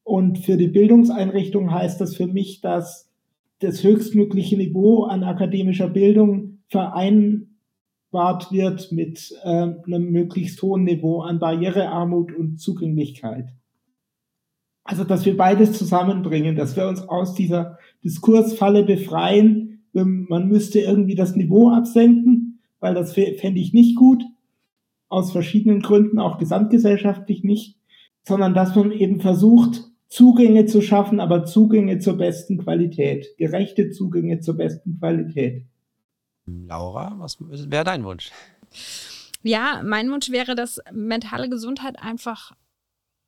[0.03, 3.09] Und für die Bildungseinrichtung heißt das für mich, dass
[3.59, 11.39] das höchstmögliche Niveau an akademischer Bildung vereinbart wird mit äh, einem möglichst hohen Niveau an
[11.39, 13.49] Barrierearmut und Zugänglichkeit.
[14.83, 19.60] Also, dass wir beides zusammenbringen, dass wir uns aus dieser Diskursfalle befreien.
[19.93, 24.23] Man müsste irgendwie das Niveau absenken, weil das fände ich nicht gut.
[25.09, 27.77] Aus verschiedenen Gründen, auch gesamtgesellschaftlich nicht.
[28.23, 33.27] Sondern dass man eben versucht, Zugänge zu schaffen, aber Zugänge zur besten Qualität.
[33.37, 35.65] Gerechte Zugänge zur besten Qualität.
[36.45, 38.31] Laura, was wäre dein Wunsch?
[39.43, 42.53] Ja, mein Wunsch wäre, dass mentale Gesundheit einfach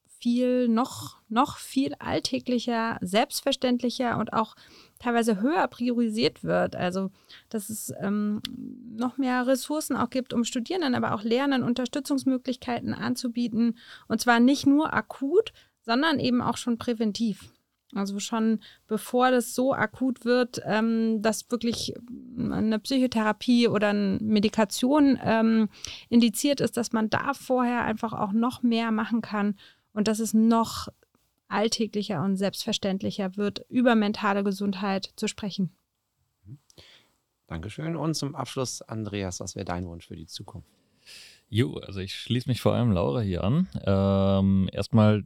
[0.05, 4.55] viel, noch, noch viel alltäglicher, selbstverständlicher und auch
[5.03, 6.75] teilweise höher priorisiert wird.
[6.75, 7.11] Also,
[7.49, 8.41] dass es ähm,
[8.95, 13.77] noch mehr Ressourcen auch gibt, um Studierenden, aber auch Lernenden Unterstützungsmöglichkeiten anzubieten.
[14.07, 15.51] Und zwar nicht nur akut,
[15.81, 17.51] sondern eben auch schon präventiv.
[17.93, 21.93] Also schon bevor das so akut wird, ähm, dass wirklich
[22.39, 25.69] eine Psychotherapie oder eine Medikation ähm,
[26.09, 29.55] indiziert ist, dass man da vorher einfach auch noch mehr machen kann
[29.93, 30.87] und dass es noch
[31.53, 35.75] alltäglicher und selbstverständlicher wird, über mentale Gesundheit zu sprechen.
[37.47, 37.95] Dankeschön.
[37.95, 40.69] Und zum Abschluss, Andreas, was wäre dein Wunsch für die Zukunft?
[41.49, 43.67] Jo, also ich schließe mich vor allem Laura hier an.
[43.85, 45.23] Ähm, erstmal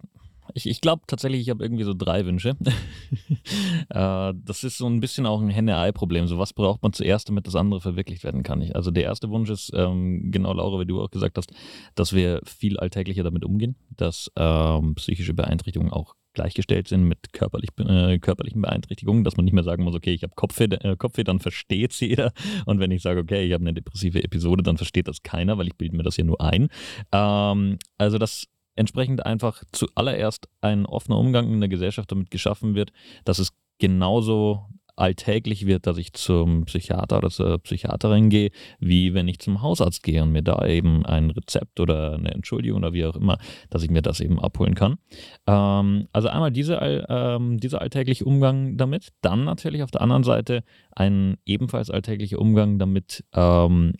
[0.53, 2.55] ich, ich glaube tatsächlich, ich habe irgendwie so drei Wünsche.
[3.89, 6.27] äh, das ist so ein bisschen auch ein Henne-Ei-Problem.
[6.27, 8.61] So was braucht man zuerst, damit das andere verwirklicht werden kann.
[8.61, 11.51] Ich, also der erste Wunsch ist, ähm, genau Laura, wie du auch gesagt hast,
[11.95, 17.71] dass wir viel alltäglicher damit umgehen, dass ähm, psychische Beeinträchtigungen auch gleichgestellt sind mit körperlich,
[17.79, 21.23] äh, körperlichen Beeinträchtigungen, dass man nicht mehr sagen muss, okay, ich habe Kopfweh, äh, Kopfweh,
[21.23, 22.31] dann versteht es jeder.
[22.65, 25.67] Und wenn ich sage, okay, ich habe eine depressive Episode, dann versteht das keiner, weil
[25.67, 26.69] ich bilde mir das ja nur ein.
[27.11, 28.45] Ähm, also das
[28.77, 32.91] entsprechend einfach zuallererst ein offener Umgang in der Gesellschaft damit geschaffen wird,
[33.25, 34.65] dass es genauso
[34.97, 38.49] alltäglich wird, dass ich zum Psychiater oder zur Psychiaterin gehe,
[38.79, 42.79] wie wenn ich zum Hausarzt gehe und mir da eben ein Rezept oder eine Entschuldigung
[42.79, 43.37] oder wie auch immer,
[43.69, 44.97] dass ich mir das eben abholen kann.
[45.45, 46.77] Ähm, also einmal diese,
[47.09, 52.79] ähm, dieser alltägliche Umgang damit, dann natürlich auf der anderen Seite ein ebenfalls alltäglicher Umgang
[52.79, 53.93] damit, ähm,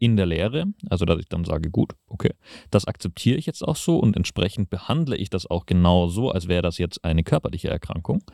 [0.00, 2.32] in der Lehre, also dass ich dann sage, gut, okay,
[2.70, 6.48] das akzeptiere ich jetzt auch so und entsprechend behandle ich das auch genau so, als
[6.48, 8.24] wäre das jetzt eine körperliche Erkrankung.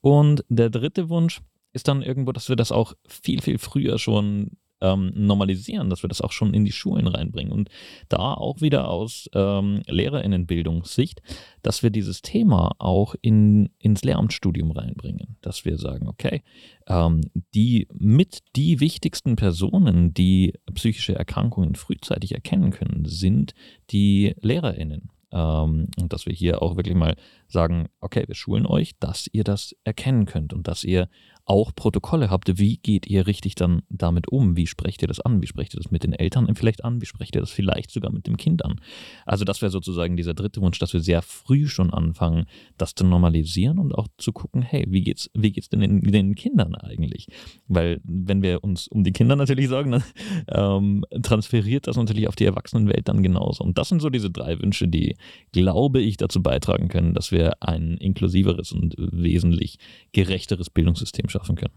[0.00, 1.40] Und der dritte Wunsch
[1.72, 6.08] ist dann irgendwo, dass wir das auch viel, viel früher schon ähm, normalisieren, dass wir
[6.08, 7.52] das auch schon in die Schulen reinbringen.
[7.52, 7.70] Und
[8.08, 11.22] da auch wieder aus ähm, Lehrerinnenbildungssicht,
[11.62, 15.36] dass wir dieses Thema auch in, ins Lehramtsstudium reinbringen.
[15.40, 16.42] Dass wir sagen, okay,
[16.86, 17.22] ähm,
[17.54, 23.54] die mit die wichtigsten Personen, die psychische Erkrankungen frühzeitig erkennen können, sind
[23.90, 25.10] die LehrerInnen.
[25.32, 27.16] Ähm, und dass wir hier auch wirklich mal
[27.48, 31.08] sagen, okay, wir schulen euch, dass ihr das erkennen könnt und dass ihr
[31.46, 34.56] auch Protokolle habt, wie geht ihr richtig dann damit um?
[34.56, 35.40] Wie sprecht ihr das an?
[35.40, 37.00] Wie sprecht ihr das mit den Eltern vielleicht an?
[37.00, 38.80] Wie sprecht ihr das vielleicht sogar mit dem Kind an?
[39.24, 42.46] Also das wäre sozusagen dieser dritte Wunsch, dass wir sehr früh schon anfangen,
[42.78, 46.34] das zu normalisieren und auch zu gucken, hey, wie geht's, wie geht's denn den, den
[46.34, 47.28] Kindern eigentlich?
[47.68, 50.04] Weil wenn wir uns um die Kinder natürlich sorgen, dann
[50.48, 53.62] ähm, transferiert das natürlich auf die Erwachsenenwelt dann genauso.
[53.62, 55.16] Und das sind so diese drei Wünsche, die,
[55.52, 59.78] glaube ich, dazu beitragen können, dass wir ein inklusiveres und wesentlich
[60.12, 61.74] gerechteres Bildungssystem schaffen können.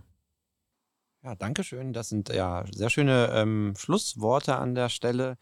[1.24, 1.94] Ja, danke schön.
[1.94, 5.38] Das sind ja sehr schöne ähm, Schlussworte an der Stelle.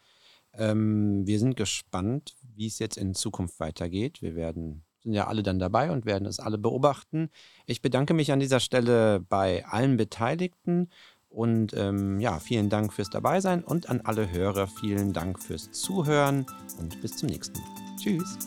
[0.52, 4.20] Ähm, wir sind gespannt, wie es jetzt in Zukunft weitergeht.
[4.20, 7.30] Wir werden sind ja alle dann dabei und werden es alle beobachten.
[7.66, 10.90] Ich bedanke mich an dieser Stelle bei allen Beteiligten
[11.28, 16.46] und ähm, ja, vielen Dank fürs Dabeisein und an alle Hörer vielen Dank fürs Zuhören
[16.78, 17.96] und bis zum nächsten Mal.
[17.96, 18.38] Tschüss.